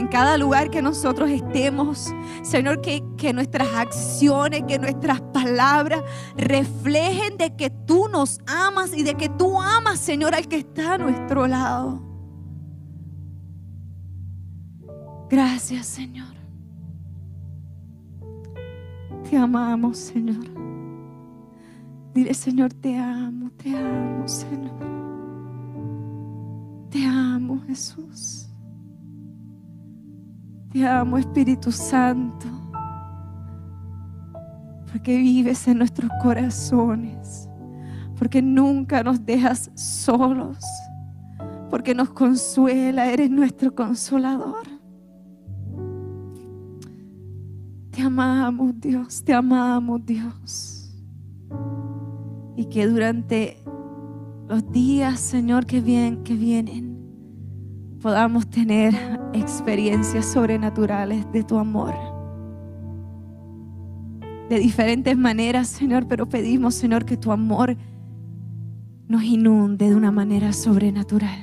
en 0.01 0.07
cada 0.07 0.35
lugar 0.37 0.71
que 0.71 0.81
nosotros 0.81 1.29
estemos. 1.29 2.13
Señor, 2.41 2.81
que, 2.81 3.33
nuestras 3.33 3.67
acciones, 3.75 4.63
que 4.67 4.79
nuestras 4.79 5.21
palabras 5.21 6.03
reflejen 6.35 7.37
de 7.37 7.55
que 7.55 7.69
tú 7.69 8.07
nos 8.09 8.39
amas 8.47 8.93
y 8.95 9.03
de 9.03 9.13
que 9.13 9.29
tú 9.29 9.61
amas, 9.61 9.99
Señor, 9.99 10.33
al 10.33 10.47
que 10.47 10.57
está 10.57 10.95
a 10.95 10.97
nuestro 10.97 11.47
lado. 11.47 12.01
Gracias, 15.29 15.85
Señor. 15.85 16.33
Te 19.29 19.37
amamos, 19.37 19.97
Señor. 19.97 20.49
Dile, 22.13 22.33
Señor, 22.33 22.73
te 22.73 22.97
amo, 22.97 23.51
te 23.51 23.77
amo, 23.77 24.27
Señor. 24.27 24.71
Te 26.89 27.05
amo, 27.05 27.61
Jesús. 27.67 28.40
Te 30.71 30.87
amo, 30.87 31.17
Espíritu 31.17 31.69
Santo, 31.69 32.47
porque 34.89 35.17
vives 35.17 35.67
en 35.67 35.79
nuestros 35.79 36.09
corazones, 36.21 37.49
porque 38.17 38.41
nunca 38.41 39.03
nos 39.03 39.25
dejas 39.25 39.69
solos, 39.75 40.57
porque 41.69 41.93
nos 41.93 42.11
consuela, 42.11 43.11
eres 43.11 43.29
nuestro 43.29 43.75
consolador. 43.75 44.65
Te 47.89 48.01
amamos, 48.01 48.79
Dios, 48.79 49.23
te 49.25 49.33
amamos, 49.33 50.05
Dios. 50.05 50.95
Y 52.55 52.65
que 52.65 52.87
durante 52.87 53.57
los 54.47 54.71
días, 54.71 55.19
Señor, 55.19 55.65
que 55.65 55.81
vienen, 55.81 56.23
que 56.23 56.33
vienen, 56.33 56.97
podamos 58.01 58.49
tener 58.49 59.20
experiencias 59.33 60.25
sobrenaturales 60.25 61.29
de 61.31 61.43
tu 61.43 61.57
amor. 61.57 61.93
De 64.49 64.59
diferentes 64.59 65.17
maneras, 65.17 65.67
Señor, 65.67 66.07
pero 66.07 66.27
pedimos, 66.27 66.75
Señor, 66.75 67.05
que 67.05 67.17
tu 67.17 67.31
amor 67.31 67.77
nos 69.07 69.23
inunde 69.23 69.89
de 69.89 69.95
una 69.95 70.11
manera 70.11 70.53
sobrenatural. 70.53 71.39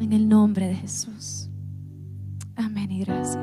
En 0.00 0.12
el 0.12 0.28
nombre 0.28 0.66
de 0.68 0.74
Jesús. 0.74 1.48
Amén 2.56 2.90
y 2.90 3.04
gracias. 3.04 3.38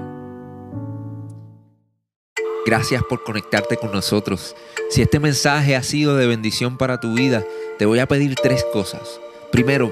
Gracias 2.66 3.02
por 3.04 3.24
conectarte 3.24 3.78
con 3.78 3.92
nosotros. 3.92 4.56
Si 4.90 5.02
este 5.02 5.20
mensaje 5.20 5.76
ha 5.76 5.84
sido 5.84 6.16
de 6.16 6.28
bendición 6.28 6.78
para 6.78 7.00
tu 7.00 7.14
vida, 7.14 7.44
te 7.78 7.86
voy 7.86 8.00
a 8.00 8.08
pedir 8.08 8.36
tres 8.36 8.66
cosas. 8.72 9.20
Primero, 9.52 9.92